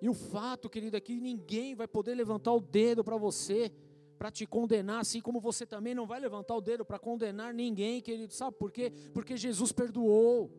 [0.00, 3.72] E o fato, querido, é que ninguém vai poder levantar o dedo para você,
[4.18, 8.00] para te condenar, assim como você também não vai levantar o dedo para condenar ninguém,
[8.00, 8.32] querido.
[8.32, 8.92] Sabe por quê?
[9.12, 10.50] Porque Jesus perdoou.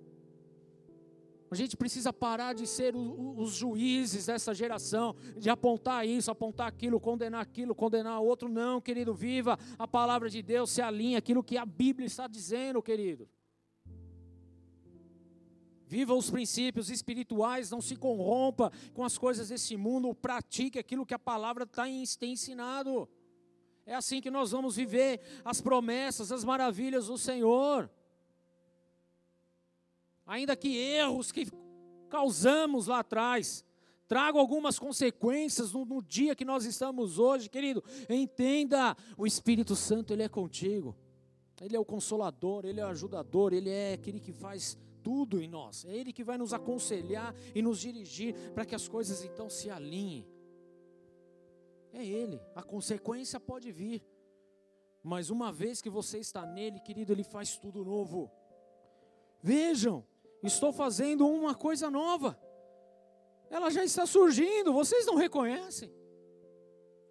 [1.56, 7.00] A gente precisa parar de ser os juízes dessa geração, de apontar isso, apontar aquilo,
[7.00, 8.50] condenar aquilo, condenar outro.
[8.50, 12.82] Não, querido, viva a palavra de Deus, se alinha aquilo que a Bíblia está dizendo,
[12.84, 13.30] querido.
[15.88, 21.14] Viva os princípios espirituais, não se corrompa com as coisas desse mundo, pratique aquilo que
[21.14, 21.86] a palavra tá
[22.20, 23.08] tem ensinado.
[23.86, 27.90] É assim que nós vamos viver as promessas, as maravilhas do Senhor
[30.26, 31.48] ainda que erros que
[32.10, 33.64] causamos lá atrás,
[34.08, 37.84] tragam algumas consequências no, no, dia que nós estamos hoje, querido.
[38.10, 40.96] Entenda, o Espírito Santo ele é contigo.
[41.62, 45.48] Ele é o consolador, ele é o ajudador, ele é aquele que faz tudo em
[45.48, 45.86] nós.
[45.86, 49.70] É ele que vai nos aconselhar e nos dirigir para que as coisas então se
[49.70, 50.28] alinhem.
[51.94, 52.42] É ele.
[52.54, 54.04] A consequência pode vir.
[55.02, 58.30] Mas uma vez que você está nele, querido, ele faz tudo novo.
[59.42, 60.04] Vejam,
[60.48, 62.40] estou fazendo uma coisa nova.
[63.50, 65.94] Ela já está surgindo, vocês não reconhecem?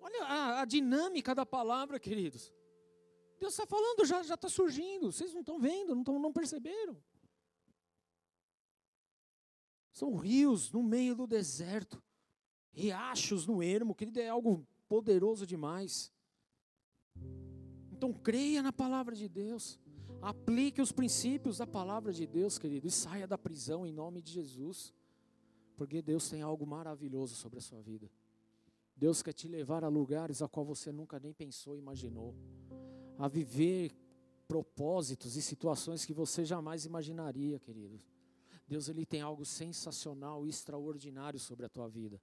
[0.00, 2.52] Olha a, a dinâmica da palavra, queridos.
[3.38, 5.10] Deus está falando, já está surgindo.
[5.10, 6.96] Vocês não estão vendo, não, tão, não perceberam.
[9.92, 12.02] São rios no meio do deserto,
[12.72, 16.12] riachos no ermo, querido, é algo poderoso demais.
[17.92, 19.78] Então creia na palavra de Deus.
[20.20, 24.32] Aplique os princípios da palavra de Deus, querido, e saia da prisão em nome de
[24.32, 24.92] Jesus.
[25.76, 28.10] Porque Deus tem algo maravilhoso sobre a sua vida.
[28.96, 32.34] Deus quer te levar a lugares a qual você nunca nem pensou, imaginou.
[33.18, 33.92] A viver
[34.46, 38.00] propósitos e situações que você jamais imaginaria, querido.
[38.66, 42.20] Deus ele tem algo sensacional e extraordinário sobre a tua vida.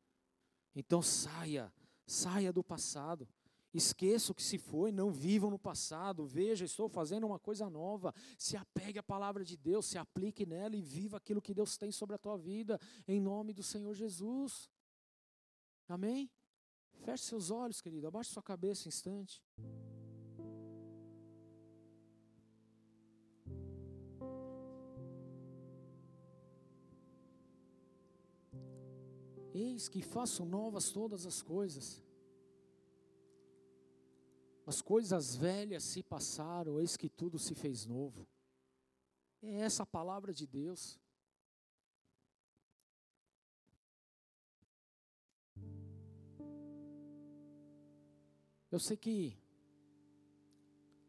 [0.75, 1.71] Então saia,
[2.05, 3.27] saia do passado.
[3.73, 6.25] Esqueça o que se foi, não vivam no passado.
[6.25, 8.13] Veja, estou fazendo uma coisa nova.
[8.37, 11.91] Se apegue à palavra de Deus, se aplique nela e viva aquilo que Deus tem
[11.91, 14.69] sobre a tua vida, em nome do Senhor Jesus.
[15.87, 16.29] Amém?
[17.05, 19.41] Feche seus olhos, querido, abaixe sua cabeça um instante.
[29.53, 32.01] Eis que faço novas todas as coisas.
[34.71, 38.25] As coisas velhas se passaram, eis que tudo se fez novo.
[39.41, 40.97] É essa a palavra de Deus.
[48.71, 49.37] Eu sei que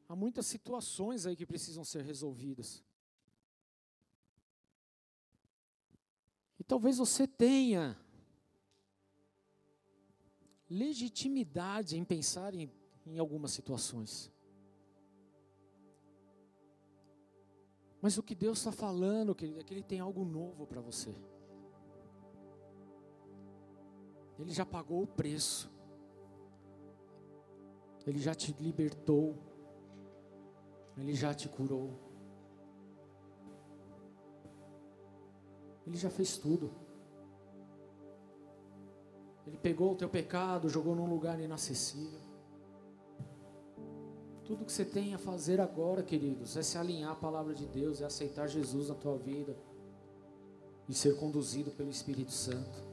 [0.09, 2.85] há muitas situações aí que precisam ser resolvidas.
[6.59, 7.97] E talvez você tenha
[10.69, 14.33] legitimidade em pensar em, em algumas situações.
[18.01, 21.15] Mas o que Deus está falando, querido, é que Ele tem algo novo para você.
[24.39, 25.71] Ele já pagou o preço.
[28.05, 29.39] Ele já te libertou.
[30.97, 31.97] Ele já te curou.
[35.87, 36.73] Ele já fez tudo.
[39.47, 42.32] Ele pegou o teu pecado, jogou num lugar inacessível.
[44.45, 48.01] Tudo que você tem a fazer agora, queridos, é se alinhar à palavra de Deus,
[48.01, 49.57] é aceitar Jesus na tua vida
[50.89, 52.93] e ser conduzido pelo Espírito Santo.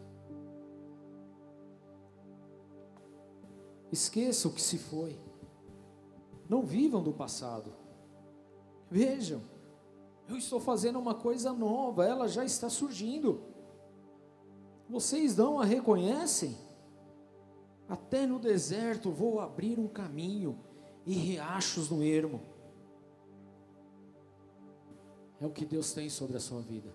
[3.91, 5.19] Esqueça o que se foi.
[6.47, 7.73] Não vivam do passado.
[8.89, 9.41] Vejam,
[10.27, 13.41] eu estou fazendo uma coisa nova, ela já está surgindo.
[14.87, 16.55] Vocês não a reconhecem?
[17.87, 20.59] Até no deserto vou abrir um caminho
[21.09, 22.39] e riachos no ermo.
[25.41, 26.93] É o que Deus tem sobre a sua vida.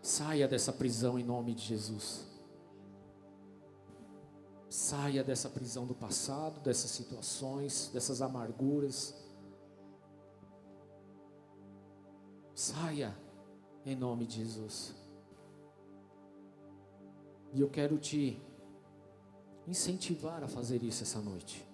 [0.00, 2.28] Saia dessa prisão em nome de Jesus.
[4.70, 9.12] Saia dessa prisão do passado, dessas situações, dessas amarguras.
[12.54, 13.16] Saia
[13.84, 14.94] em nome de Jesus.
[17.52, 18.40] E eu quero te
[19.66, 21.66] incentivar a fazer isso essa noite.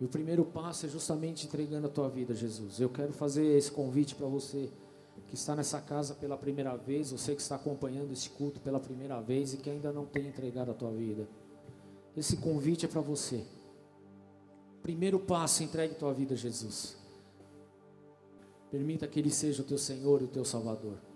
[0.00, 2.80] E o primeiro passo é justamente entregando a tua vida a Jesus.
[2.80, 4.68] Eu quero fazer esse convite para você
[5.28, 9.20] que está nessa casa pela primeira vez, você que está acompanhando esse culto pela primeira
[9.20, 11.28] vez e que ainda não tem entregado a tua vida.
[12.16, 13.44] Esse convite é para você.
[14.82, 16.96] Primeiro passo, entregue tua vida a Jesus.
[18.70, 21.11] Permita que Ele seja o teu Senhor e o teu Salvador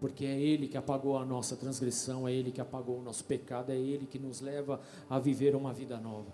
[0.00, 3.70] porque é Ele que apagou a nossa transgressão, é Ele que apagou o nosso pecado,
[3.70, 6.32] é Ele que nos leva a viver uma vida nova.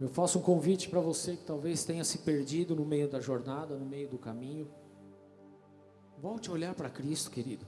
[0.00, 3.76] Eu faço um convite para você que talvez tenha se perdido no meio da jornada,
[3.76, 4.68] no meio do caminho.
[6.18, 7.64] Volte a olhar para Cristo, querido.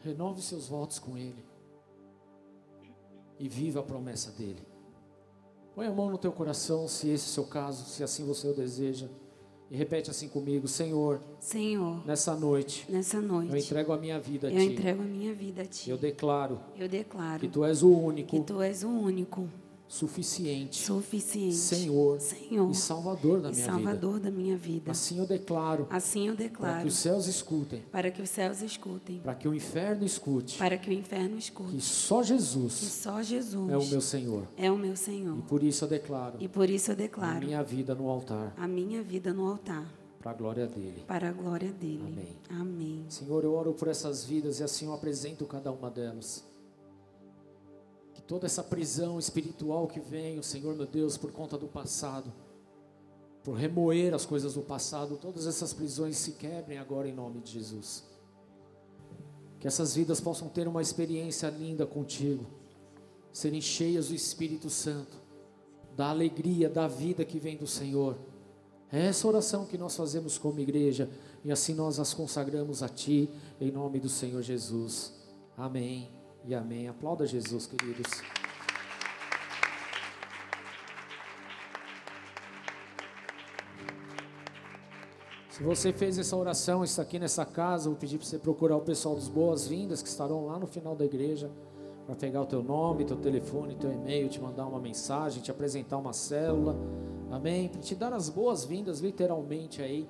[0.00, 1.42] Renove seus votos com Ele.
[3.38, 4.66] E viva a promessa dEle.
[5.74, 8.46] Põe a mão no teu coração, se esse é o seu caso, se assim você
[8.46, 9.08] o deseja.
[9.72, 11.18] E repete assim comigo, Senhor.
[11.40, 12.06] Senhor.
[12.06, 12.84] Nessa noite.
[12.90, 13.50] Nessa noite.
[13.50, 14.66] Eu entrego a minha vida a eu ti.
[14.66, 15.88] Eu entrego a minha vida a ti.
[15.88, 16.60] Eu declaro.
[16.76, 17.40] Eu declaro.
[17.40, 18.28] Que tu és o único.
[18.28, 19.48] Que tu és o único
[19.92, 24.30] suficiente, suficiente, Senhor, Senhor e Salvador da e minha Salvador vida.
[24.30, 24.90] da minha vida.
[24.90, 25.86] Assim eu declaro.
[25.90, 26.72] Assim eu declaro.
[26.76, 27.82] Para que os céus escutem.
[27.92, 29.20] Para que os céus escutem.
[29.20, 30.56] Para que o inferno escute.
[30.56, 31.72] Para que o inferno escute.
[31.72, 32.78] Que só Jesus.
[32.78, 34.48] Que só Jesus é o meu Senhor.
[34.56, 35.38] É o meu Senhor.
[35.38, 36.38] E por isso eu declaro.
[36.40, 37.36] E por isso eu declaro.
[37.36, 38.54] A minha vida no altar.
[38.56, 39.86] A minha vida no altar.
[40.22, 41.04] Para a glória dele.
[41.06, 42.36] Para a glória dele.
[42.48, 42.62] Amém.
[42.62, 43.04] Amém.
[43.10, 46.50] Senhor, eu oro por essas vidas e assim eu apresento cada uma delas
[48.26, 52.32] toda essa prisão espiritual que vem, o Senhor meu Deus, por conta do passado,
[53.42, 57.52] por remoer as coisas do passado, todas essas prisões se quebrem agora em nome de
[57.52, 58.04] Jesus.
[59.58, 62.46] Que essas vidas possam ter uma experiência linda contigo,
[63.32, 65.16] serem cheias do Espírito Santo,
[65.96, 68.16] da alegria, da vida que vem do Senhor.
[68.90, 71.08] É essa oração que nós fazemos como igreja
[71.44, 73.28] e assim nós as consagramos a Ti,
[73.60, 75.12] em nome do Senhor Jesus.
[75.56, 76.88] Amém e amém.
[76.88, 78.22] Aplauda Jesus, queridos.
[85.50, 88.80] Se você fez essa oração, está aqui nessa casa, vou pedir para você procurar o
[88.80, 91.50] pessoal dos Boas-Vindas, que estarão lá no final da igreja,
[92.06, 95.98] para pegar o teu nome, teu telefone, teu e-mail, te mandar uma mensagem, te apresentar
[95.98, 96.76] uma célula,
[97.30, 97.68] amém?
[97.68, 100.08] Para te dar as boas-vindas, literalmente, aí,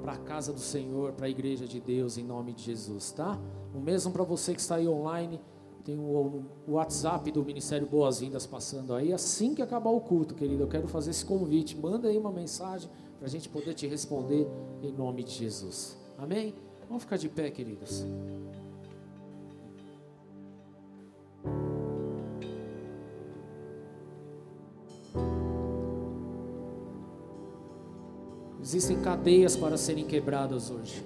[0.00, 3.38] para a casa do Senhor, para a igreja de Deus, em nome de Jesus, tá?
[3.74, 5.40] O mesmo para você que está aí online,
[5.84, 9.12] tem o, WhatsApp do Ministério Boas-Vindas passando aí.
[9.12, 11.76] Assim que acabar o culto, querido, eu quero fazer esse convite.
[11.76, 12.88] Manda aí uma mensagem
[13.18, 14.46] para a gente poder te responder
[14.82, 15.96] em nome de Jesus.
[16.18, 16.54] Amém?
[16.88, 18.06] Vamos ficar de pé, queridos.
[28.60, 31.02] Existem cadeias para serem quebradas hoje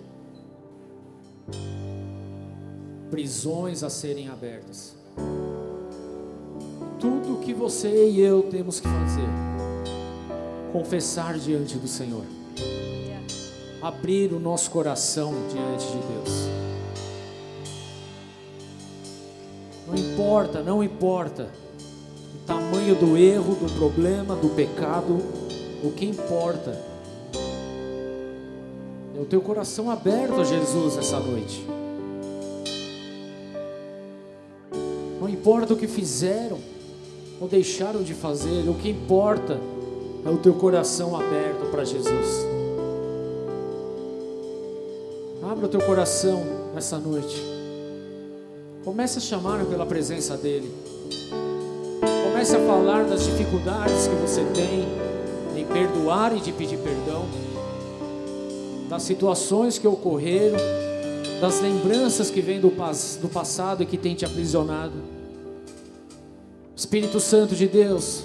[3.11, 4.95] prisões a serem abertas.
[6.99, 9.29] Tudo o que você e eu temos que fazer,
[10.73, 12.25] confessar diante do Senhor,
[13.81, 16.49] abrir o nosso coração diante de Deus.
[19.87, 21.49] Não importa, não importa
[22.35, 25.19] o tamanho do erro, do problema, do pecado,
[25.85, 26.97] o que importa
[29.17, 31.65] é o teu coração aberto a Jesus essa noite.
[35.47, 36.59] Importa o que fizeram
[37.41, 39.61] ou deixaram de fazer, o que importa
[40.25, 42.45] é o teu coração aberto para Jesus.
[45.49, 46.43] Abra o teu coração
[46.75, 47.41] nessa noite.
[48.85, 50.69] Comece a chamar pela presença dEle.
[52.25, 54.85] Comece a falar das dificuldades que você tem
[55.57, 57.25] em perdoar e de pedir perdão,
[58.89, 60.59] das situações que ocorreram,
[61.41, 65.16] das lembranças que vêm do, do passado e que tem te aprisionado.
[66.77, 68.23] Espírito Santo de Deus,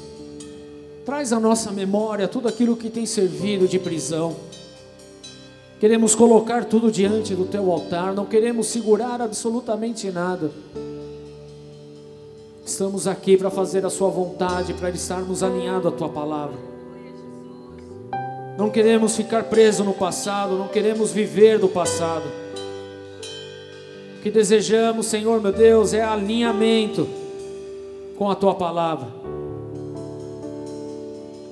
[1.05, 4.35] traz à nossa memória tudo aquilo que tem servido de prisão.
[5.79, 10.51] Queremos colocar tudo diante do teu altar, não queremos segurar absolutamente nada.
[12.65, 16.57] Estamos aqui para fazer a Sua vontade, para estarmos alinhados à Tua palavra.
[18.57, 22.25] Não queremos ficar presos no passado, não queremos viver do passado.
[24.17, 27.20] O que desejamos, Senhor meu Deus, é alinhamento
[28.21, 29.07] com a tua palavra.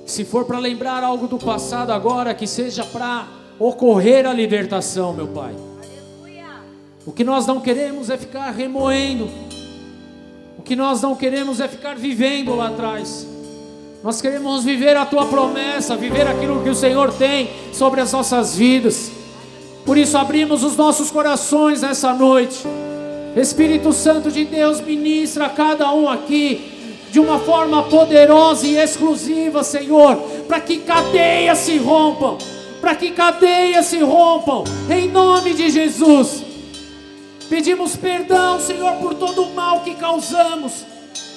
[0.06, 3.26] Se for para lembrar algo do passado agora, que seja para
[3.58, 5.52] ocorrer a libertação, meu Pai.
[7.04, 9.28] O que nós não queremos é ficar remoendo.
[10.56, 13.26] O que nós não queremos é ficar vivendo lá atrás.
[14.04, 18.54] Nós queremos viver a tua promessa, viver aquilo que o Senhor tem sobre as nossas
[18.54, 19.10] vidas.
[19.84, 22.62] Por isso abrimos os nossos corações nessa noite
[23.36, 29.64] Espírito Santo de Deus, ministra a cada um aqui de uma forma poderosa e exclusiva,
[29.64, 30.16] Senhor,
[30.46, 32.38] para que cadeias se rompam,
[32.80, 36.44] para que cadeias se rompam, em nome de Jesus.
[37.48, 40.84] Pedimos perdão, Senhor, por todo o mal que causamos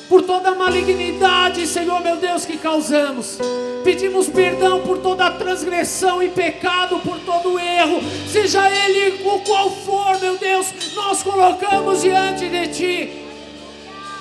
[0.10, 3.38] por toda a malignidade, Senhor meu Deus, que causamos.
[3.84, 9.40] Pedimos perdão por toda a transgressão e pecado, por todo o erro, seja ele o
[9.40, 13.26] qual for, meu Deus, nós colocamos diante de Ti.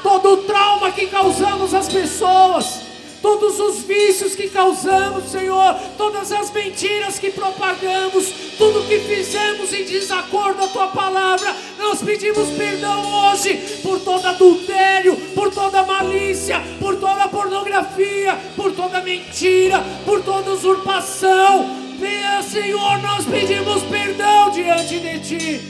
[0.03, 2.82] Todo o trauma que causamos às pessoas
[3.23, 8.29] todos os vícios que causamos, Senhor, todas as mentiras que propagamos,
[8.59, 15.17] tudo que fizemos em desacordo à tua palavra, nós pedimos perdão hoje por todo adultério,
[15.35, 21.81] por toda malícia, por toda pornografia, por toda mentira, por toda usurpação.
[22.01, 25.61] Venha, Senhor, nós pedimos perdão diante de ti.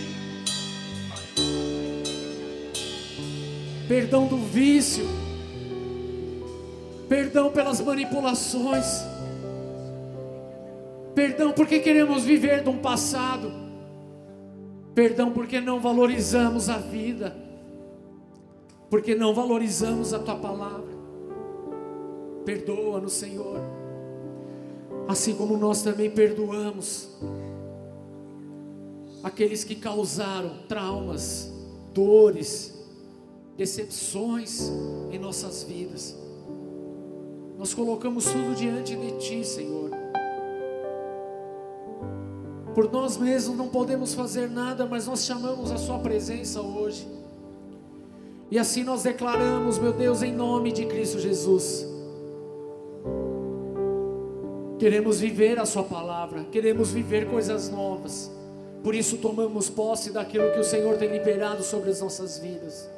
[3.87, 5.22] Perdão do vício
[7.13, 9.03] Perdão pelas manipulações.
[11.15, 13.53] Perdão porque queremos viver de um passado.
[14.95, 17.37] Perdão porque não valorizamos a vida.
[18.89, 20.89] Porque não valorizamos a tua palavra.
[22.47, 23.61] Perdoa-nos, Senhor.
[25.07, 27.11] Assim como nós também perdoamos
[29.23, 31.53] aqueles que causaram traumas,
[31.93, 32.83] dores,
[33.59, 34.73] decepções
[35.11, 36.22] em nossas vidas.
[37.59, 39.91] Nós colocamos tudo diante de Ti, Senhor.
[42.75, 47.07] Por nós mesmos não podemos fazer nada, mas nós chamamos a Sua presença hoje.
[48.51, 51.87] E assim nós declaramos, meu Deus, em nome de Cristo Jesus.
[54.79, 58.31] Queremos viver a Sua palavra, queremos viver coisas novas.
[58.83, 62.91] Por isso tomamos posse daquilo que o Senhor tem liberado sobre as nossas vidas.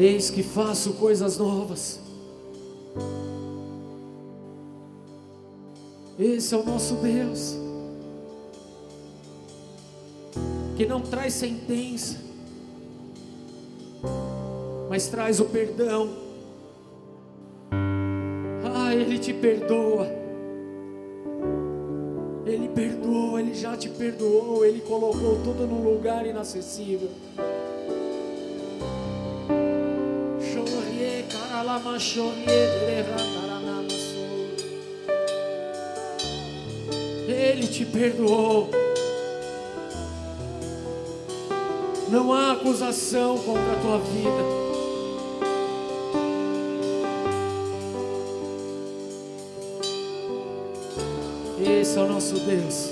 [0.00, 1.98] Eis que faço coisas novas.
[6.16, 7.56] Esse é o nosso Deus,
[10.76, 12.16] que não traz sentença,
[14.88, 16.10] mas traz o perdão.
[18.72, 20.06] Ah, Ele te perdoa.
[22.46, 27.10] Ele perdoa, Ele já te perdoou, Ele colocou tudo num lugar inacessível.
[37.26, 38.70] Ele te perdoou.
[42.10, 44.58] Não há acusação contra a tua vida.
[51.80, 52.90] Esse é o nosso Deus,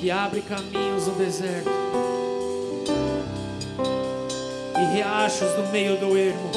[0.00, 1.99] que abre caminhos no deserto
[4.80, 6.50] e riachos no meio do ermo.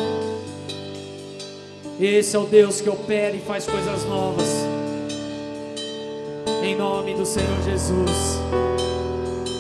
[2.00, 4.48] Esse é o Deus que opera e faz coisas novas.
[6.64, 8.40] Em nome do Senhor Jesus.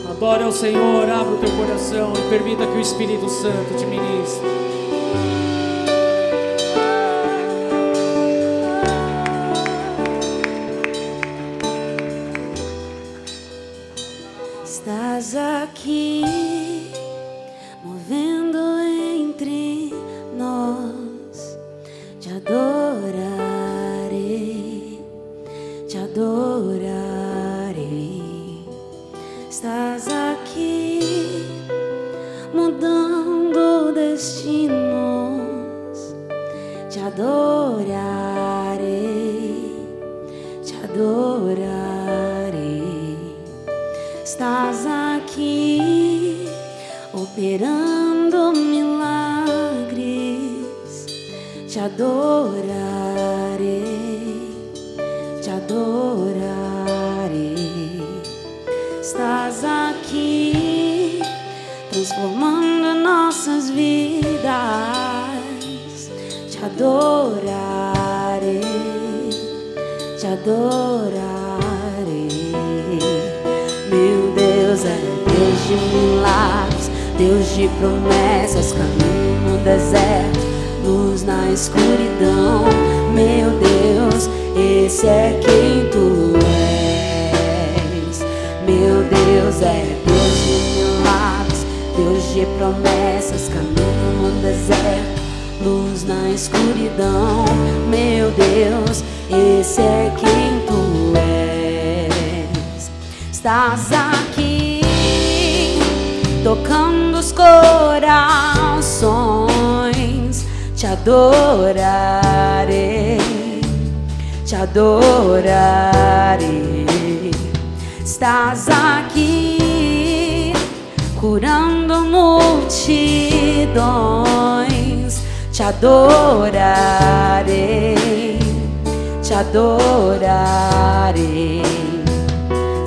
[0.10, 4.73] Adore ao Senhor, abra o teu coração e permita que o Espírito Santo te ministre.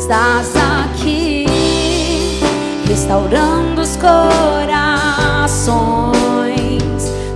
[0.08, 1.46] Estás aqui
[2.86, 4.22] restaurando os corações.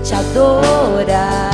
[0.04, 1.49] Te adorarei,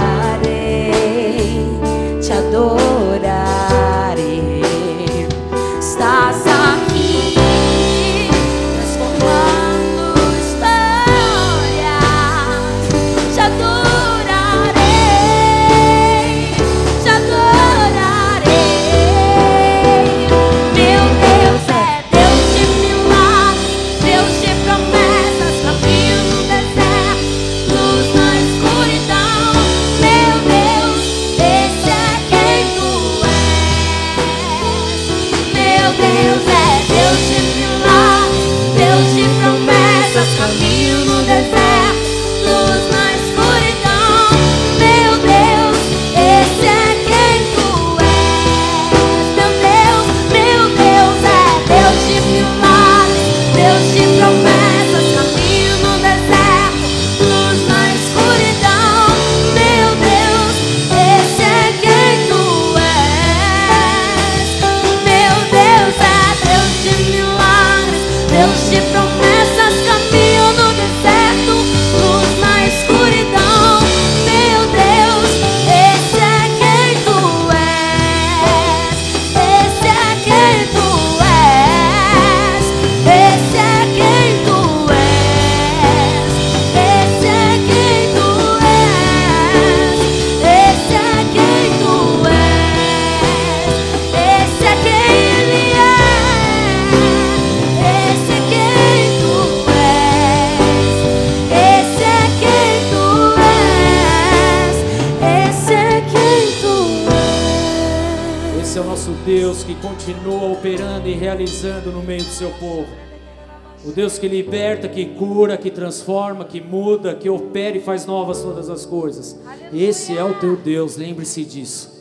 [113.87, 118.43] O Deus que liberta, que cura, que transforma, que muda, que opera e faz novas
[118.43, 119.39] todas as coisas.
[119.73, 121.95] Esse é o teu Deus, lembre-se disso.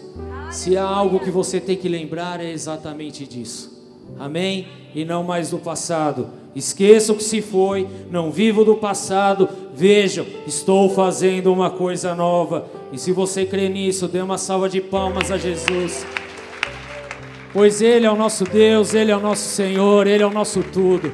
[0.50, 3.72] Se há algo que você tem que lembrar, é exatamente disso.
[4.18, 4.68] Amém?
[4.96, 6.30] E não mais do passado.
[6.56, 9.48] Esqueça o que se foi, não vivo do passado.
[9.76, 12.66] Vejam, estou fazendo uma coisa nova.
[12.92, 16.04] E se você crê nisso, dê uma salva de palmas a Jesus
[17.56, 20.62] pois Ele é o nosso Deus, Ele é o nosso Senhor, Ele é o nosso
[20.62, 21.10] tudo.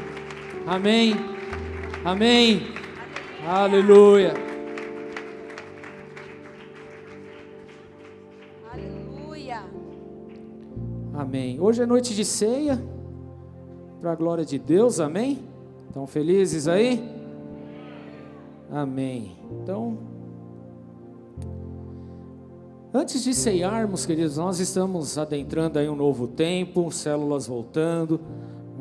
[0.66, 1.14] Amém.
[2.06, 2.62] Amém.
[3.48, 4.34] Aleluia.
[8.72, 9.64] Aleluia.
[11.14, 11.60] Amém.
[11.60, 12.82] Hoje é noite de ceia,
[14.00, 15.40] para a glória de Deus, amém?
[15.88, 17.04] Estão felizes aí?
[18.72, 19.38] Amém.
[19.62, 19.98] Então,
[22.94, 28.20] Antes de ceiarmos, queridos, nós estamos adentrando aí um novo tempo, células voltando.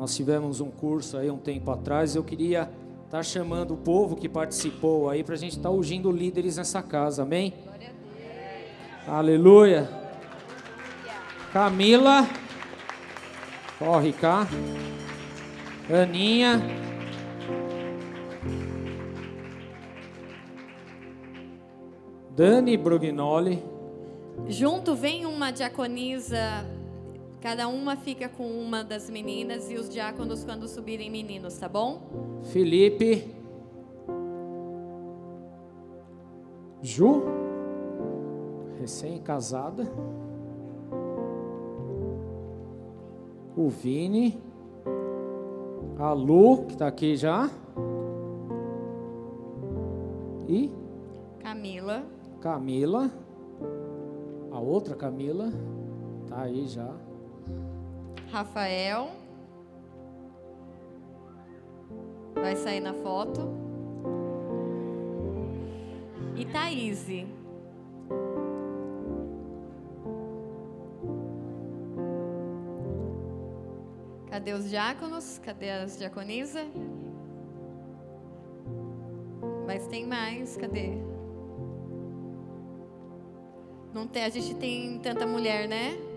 [0.01, 2.15] Nós tivemos um curso aí um tempo atrás.
[2.15, 2.61] Eu queria
[3.05, 6.57] estar tá chamando o povo que participou aí para a gente estar tá ungindo líderes
[6.57, 7.53] nessa casa, amém?
[9.07, 9.87] Aleluia.
[11.53, 12.27] Camila,
[13.77, 14.47] corre cá.
[15.87, 16.59] Aninha.
[22.35, 23.63] Dani Brugnoli.
[24.47, 26.65] Junto vem uma diaconisa,
[27.41, 32.39] cada uma fica com uma das meninas e os diáconos quando subirem meninos, tá bom?
[32.43, 33.35] Felipe.
[36.83, 37.23] Ju,
[38.79, 39.91] recém-casada.
[43.57, 44.39] O Vini.
[45.97, 47.49] A Lu, que está aqui já.
[50.47, 50.71] E?
[51.39, 52.03] Camila.
[52.39, 53.11] Camila.
[54.51, 55.51] A outra Camila
[56.27, 56.91] tá aí já.
[58.31, 59.09] Rafael.
[62.33, 63.41] Vai sair na foto.
[66.35, 67.07] E Thaís.
[74.29, 75.37] Cadê os diáconos?
[75.39, 76.67] Cadê as diaconisas?
[79.67, 80.91] Mas tem mais, cadê?
[83.93, 86.10] Não tem, a gente tem tanta mulher, né?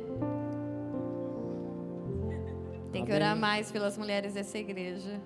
[3.05, 5.21] Tem que orar mais pelas mulheres dessa igreja.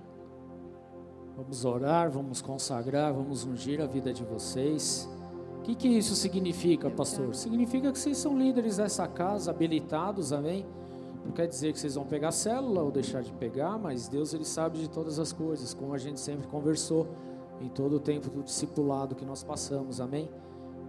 [1.37, 5.09] Vamos orar, vamos consagrar, vamos ungir a vida de vocês.
[5.59, 7.35] O que, que isso significa, pastor?
[7.35, 10.67] Significa que vocês são líderes dessa casa, habilitados, amém?
[11.25, 14.45] Não quer dizer que vocês vão pegar célula ou deixar de pegar, mas Deus ele
[14.45, 17.07] sabe de todas as coisas, como a gente sempre conversou
[17.61, 20.29] em todo o tempo do discipulado que nós passamos, amém?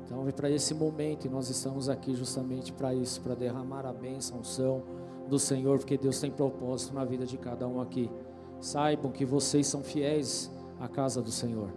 [0.06, 3.94] Então é para esse momento e nós estamos aqui justamente para isso, para derramar a
[3.94, 4.82] bênção, a unção
[5.30, 8.12] do Senhor, porque Deus tem propósito na vida de cada um aqui.
[8.60, 11.70] Saibam que vocês são fiéis à casa do Senhor.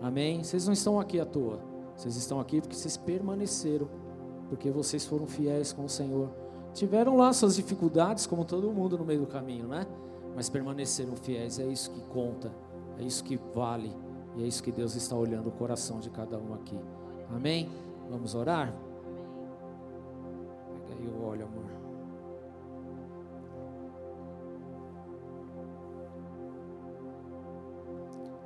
[0.00, 0.42] Amém?
[0.42, 1.58] Vocês não estão aqui à toa.
[1.96, 3.88] Vocês estão aqui porque vocês permaneceram,
[4.48, 6.30] porque vocês foram fiéis com o Senhor.
[6.72, 9.86] Tiveram lá suas dificuldades, como todo mundo no meio do caminho, né?
[10.34, 12.52] Mas permaneceram fiéis, é isso que conta,
[12.98, 13.92] é isso que vale,
[14.36, 16.78] e é isso que Deus está olhando o coração de cada um aqui.
[17.28, 17.68] Amém?
[18.08, 18.72] Vamos orar?
[20.88, 21.59] Pega aí o óleo, amor.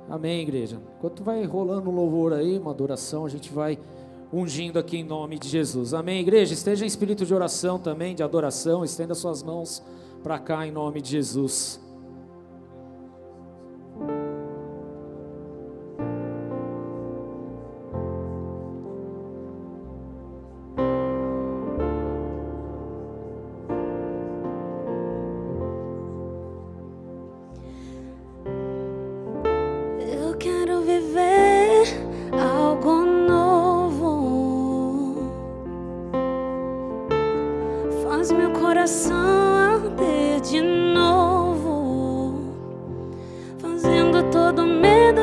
[0.09, 0.79] Amém, igreja.
[0.97, 3.79] Enquanto vai rolando um louvor aí, uma adoração, a gente vai
[4.31, 5.93] ungindo aqui em nome de Jesus.
[5.93, 6.53] Amém, igreja.
[6.53, 8.83] Esteja em espírito de oração também, de adoração.
[8.83, 9.81] Estenda suas mãos
[10.21, 11.84] para cá em nome de Jesus.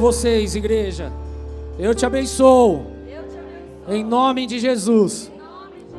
[0.00, 1.12] Vocês, igreja.
[1.78, 2.86] Eu te abençoo.
[3.86, 5.30] Em nome de Jesus.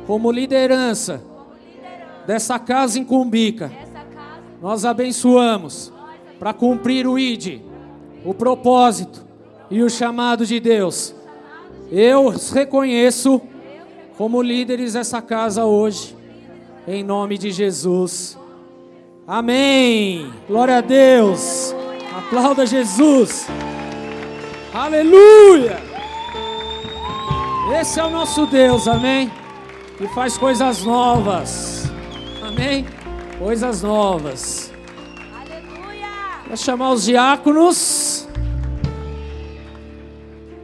[0.06, 1.22] Como liderança
[2.26, 3.70] dessa casa em Cumbica.
[4.60, 5.92] Nós abençoamos
[6.38, 7.60] para cumprir o ID,
[8.24, 9.24] o propósito
[9.70, 11.14] e o chamado de Deus.
[11.90, 13.40] Eu os reconheço
[14.18, 16.16] como líderes dessa casa hoje,
[16.86, 18.36] em nome de Jesus.
[19.26, 20.32] Amém.
[20.48, 21.74] Glória a Deus.
[22.16, 23.46] Aplauda Jesus.
[24.74, 25.76] Aleluia.
[27.78, 29.30] Esse é o nosso Deus, amém?
[29.98, 31.84] Que faz coisas novas.
[32.42, 32.86] Amém?
[33.38, 34.72] Coisas novas.
[36.46, 38.26] Vou chamar os diáconos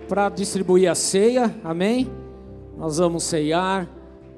[0.09, 2.11] para distribuir a ceia, amém?
[2.79, 3.89] Nós vamos ceiar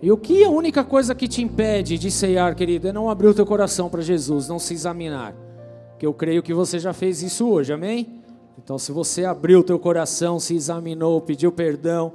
[0.02, 3.28] E o que a única coisa que te impede de ceiar, querido, é não abrir
[3.28, 5.34] o teu coração para Jesus, não se examinar.
[5.98, 8.19] Que eu creio que você já fez isso hoje, amém?
[8.62, 12.12] Então, se você abriu o teu coração, se examinou, pediu perdão,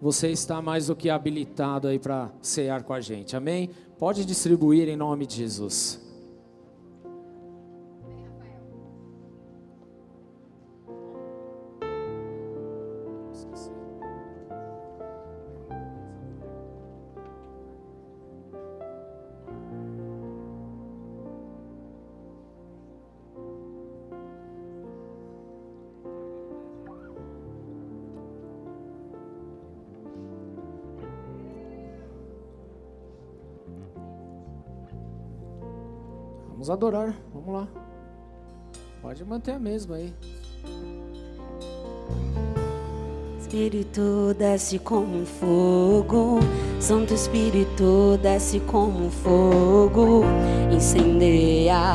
[0.00, 3.70] você está mais do que habilitado aí para cear com a gente, amém?
[3.98, 6.01] Pode distribuir em nome de Jesus.
[36.62, 37.68] Vamos adorar, vamos lá.
[39.02, 40.14] Pode manter a mesma aí.
[43.40, 46.38] Espírito desce como fogo,
[46.78, 50.22] Santo Espírito desce como fogo,
[50.70, 51.94] incendeia,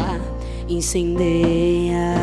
[0.67, 2.13] incendeia.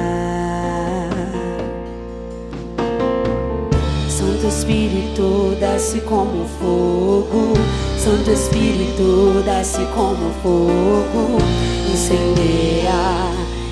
[4.07, 7.55] Santo Espírito desce como fogo,
[7.99, 11.39] Santo Espírito desce como fogo,
[11.95, 13.31] incendeia,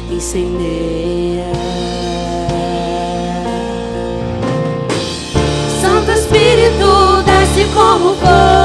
[0.08, 1.52] incendeia.
[5.80, 8.61] Santo Espírito desce como fogo,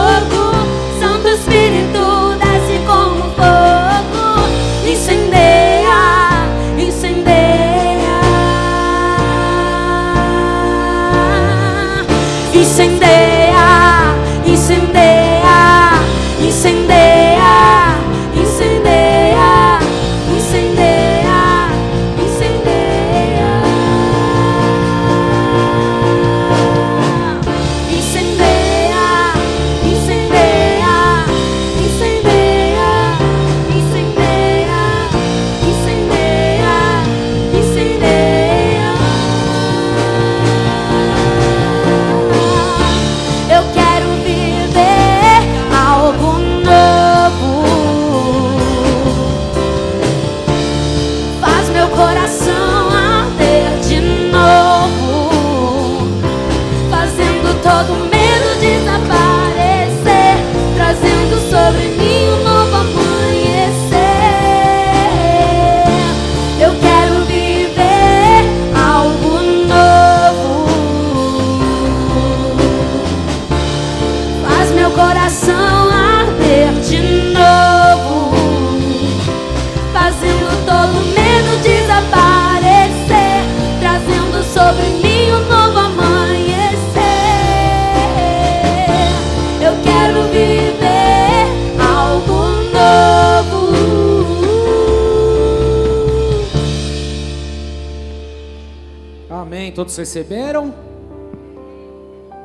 [99.88, 100.74] Todos receberam?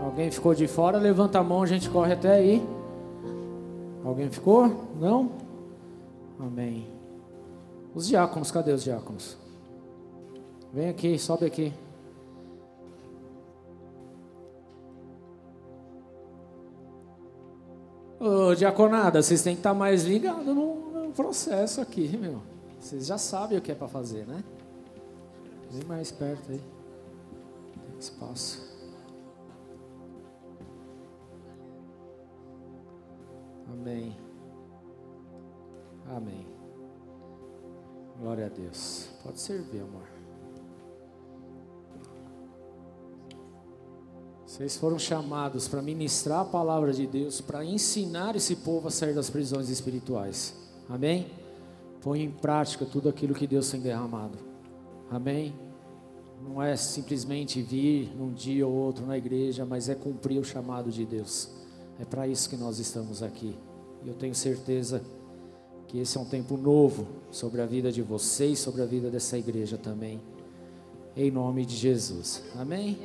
[0.00, 0.96] Alguém ficou de fora?
[0.96, 2.64] Levanta a mão, a gente corre até aí.
[4.04, 4.68] Alguém ficou?
[5.00, 5.32] Não?
[6.38, 6.86] Amém.
[7.96, 9.36] Os diáconos, cadê os diáconos?
[10.72, 11.72] Vem aqui, sobe aqui.
[18.20, 22.40] Ô, diaconada, vocês têm que estar mais ligados no, no processo aqui, meu.
[22.78, 24.44] Vocês já sabem o que é para fazer, né?
[25.72, 26.60] Vem mais perto aí.
[28.02, 28.60] Espaço.
[33.72, 34.16] Amém.
[36.08, 36.46] Amém.
[38.18, 39.08] Glória a Deus.
[39.22, 40.08] Pode servir, amor.
[44.44, 49.14] Vocês foram chamados para ministrar a palavra de Deus, para ensinar esse povo a sair
[49.14, 50.54] das prisões espirituais.
[50.88, 51.30] Amém?
[52.02, 54.36] Põe em prática tudo aquilo que Deus tem derramado.
[55.08, 55.54] Amém?
[56.42, 60.90] Não é simplesmente vir num dia ou outro na igreja, mas é cumprir o chamado
[60.90, 61.48] de Deus.
[62.00, 63.56] É para isso que nós estamos aqui.
[64.04, 65.02] E eu tenho certeza
[65.86, 69.38] que esse é um tempo novo sobre a vida de vocês, sobre a vida dessa
[69.38, 70.20] igreja também.
[71.16, 72.42] Em nome de Jesus.
[72.56, 72.98] Amém?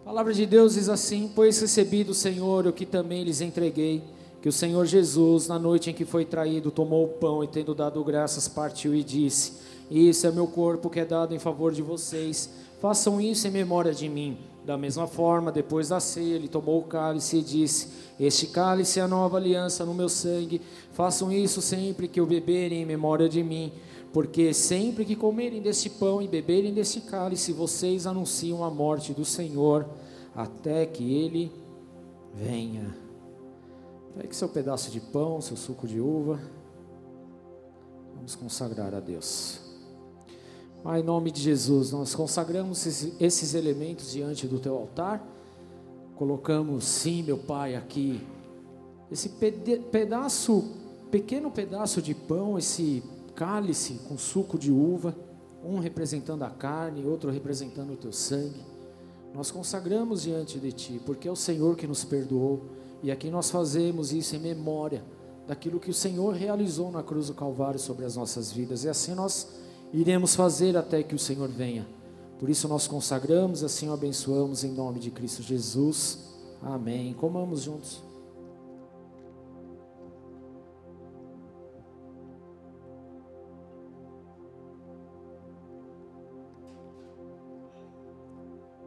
[0.00, 4.02] A palavra de Deus diz assim: Pois recebi do Senhor o que também lhes entreguei,
[4.40, 7.74] que o Senhor Jesus, na noite em que foi traído, tomou o pão e, tendo
[7.74, 9.54] dado graças, partiu e disse:
[9.90, 12.50] Isso é meu corpo que é dado em favor de vocês.
[12.80, 14.38] Façam isso em memória de mim.
[14.64, 17.88] Da mesma forma, depois da ceia, ele tomou o cálice e disse:
[18.20, 20.60] Este cálice é a nova aliança no meu sangue.
[20.92, 23.72] Façam isso sempre que o beberem em memória de mim.
[24.12, 29.24] Porque sempre que comerem desse pão e beberem desse cálice, vocês anunciam a morte do
[29.24, 29.86] Senhor
[30.34, 31.52] até que ele
[32.34, 32.96] venha.
[34.16, 36.40] Pegue seu pedaço de pão, seu suco de uva.
[38.14, 39.67] Vamos consagrar a Deus.
[40.82, 42.86] Pai, em nome de Jesus, nós consagramos
[43.20, 45.26] esses elementos diante do teu altar.
[46.14, 48.20] Colocamos, sim, meu Pai, aqui
[49.10, 49.28] esse
[49.90, 50.64] pedaço,
[51.10, 53.02] pequeno pedaço de pão, esse
[53.34, 55.16] cálice com suco de uva,
[55.64, 58.64] um representando a carne, outro representando o teu sangue.
[59.34, 62.66] Nós consagramos diante de ti, porque é o Senhor que nos perdoou,
[63.02, 65.02] e aqui nós fazemos isso em memória
[65.46, 69.14] daquilo que o Senhor realizou na cruz do Calvário sobre as nossas vidas, e assim
[69.14, 69.48] nós
[69.92, 71.86] iremos fazer até que o Senhor venha.
[72.38, 76.36] Por isso nós consagramos, assim o abençoamos em nome de Cristo Jesus.
[76.62, 77.12] Amém.
[77.14, 78.02] Comamos juntos.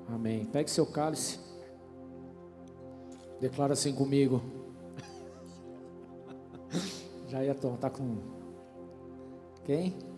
[0.07, 0.45] Amém.
[0.45, 1.39] Pegue seu cálice.
[3.39, 4.41] Declara assim comigo.
[7.27, 8.17] Já ia estar tá com
[9.65, 10.10] quem?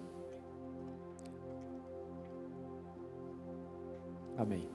[4.37, 4.67] Amém.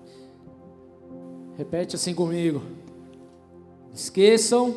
[1.56, 2.62] Repete assim comigo.
[3.93, 4.76] Esqueçam,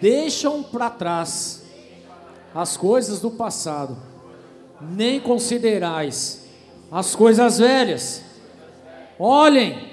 [0.00, 1.64] deixam para trás
[2.54, 3.96] as coisas do passado,
[4.80, 6.46] nem considerais
[6.90, 8.22] as coisas velhas.
[9.18, 9.88] Olhem,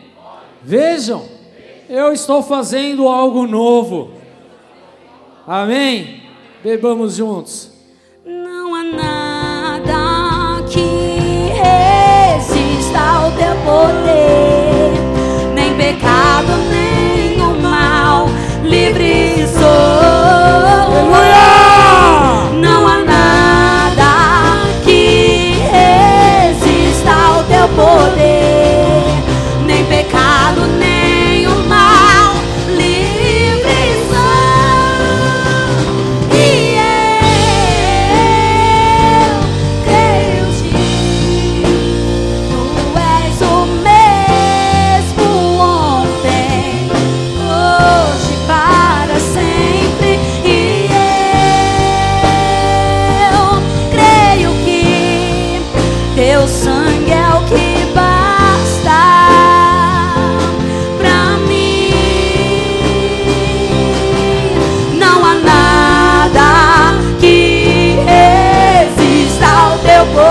[0.62, 1.26] vejam,
[1.90, 4.14] eu estou fazendo algo novo.
[5.48, 6.24] Amém?
[6.64, 7.73] Bebamos juntos.
[13.64, 14.92] Poder,
[15.54, 18.30] nem pecado, nem o mal,
[18.64, 19.63] livre sou.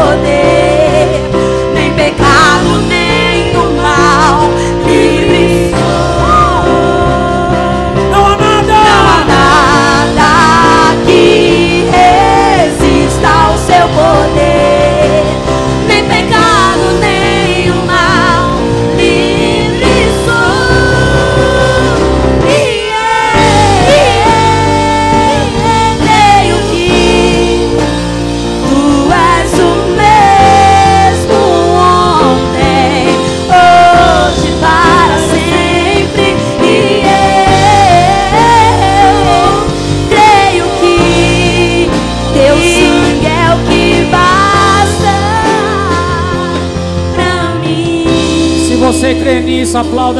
[0.03, 0.42] Isso,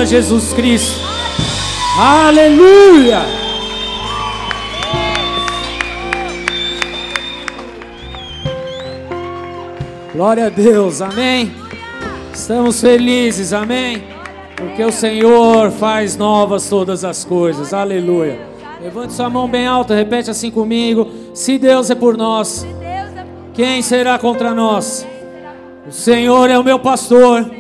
[0.03, 1.01] aplauda Jesus Cristo.
[1.99, 3.21] Aleluia!
[10.13, 11.53] Glória a Deus, amém.
[12.33, 14.03] Estamos felizes, amém.
[14.57, 18.39] Porque o Senhor faz novas todas as coisas, aleluia.
[18.83, 22.67] Levante sua mão bem alta, repete assim comigo: Se Deus é por nós,
[23.55, 25.07] quem será contra nós?
[25.87, 27.51] O Senhor é o meu pastor,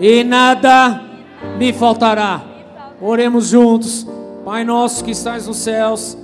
[0.00, 1.11] e nada
[1.58, 2.42] me faltará.
[3.00, 4.06] Oremos juntos.
[4.44, 6.16] Pai nosso que estás nos céus,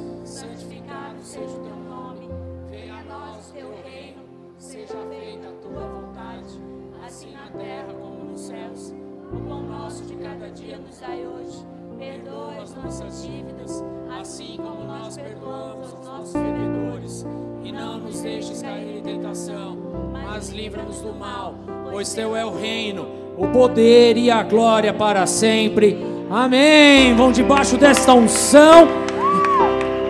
[23.78, 26.05] poder e a glória para sempre.
[26.28, 27.14] Amém.
[27.14, 28.88] Vão debaixo desta unção,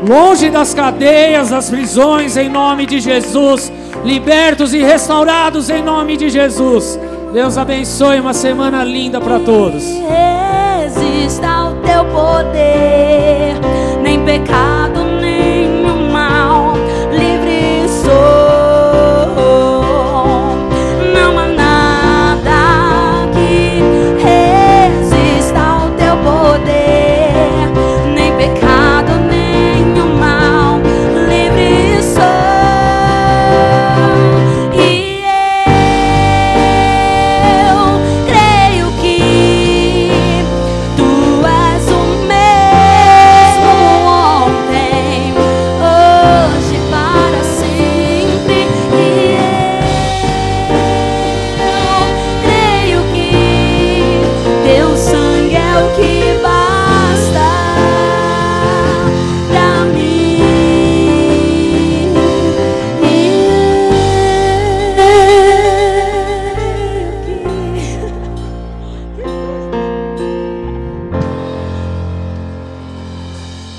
[0.08, 3.70] longe das cadeias, das prisões, em nome de Jesus.
[4.02, 6.98] Libertos e restaurados em nome de Jesus.
[7.34, 9.84] Deus abençoe uma semana linda para todos.
[9.84, 13.54] Resista ao teu poder,
[14.02, 15.07] nem pecado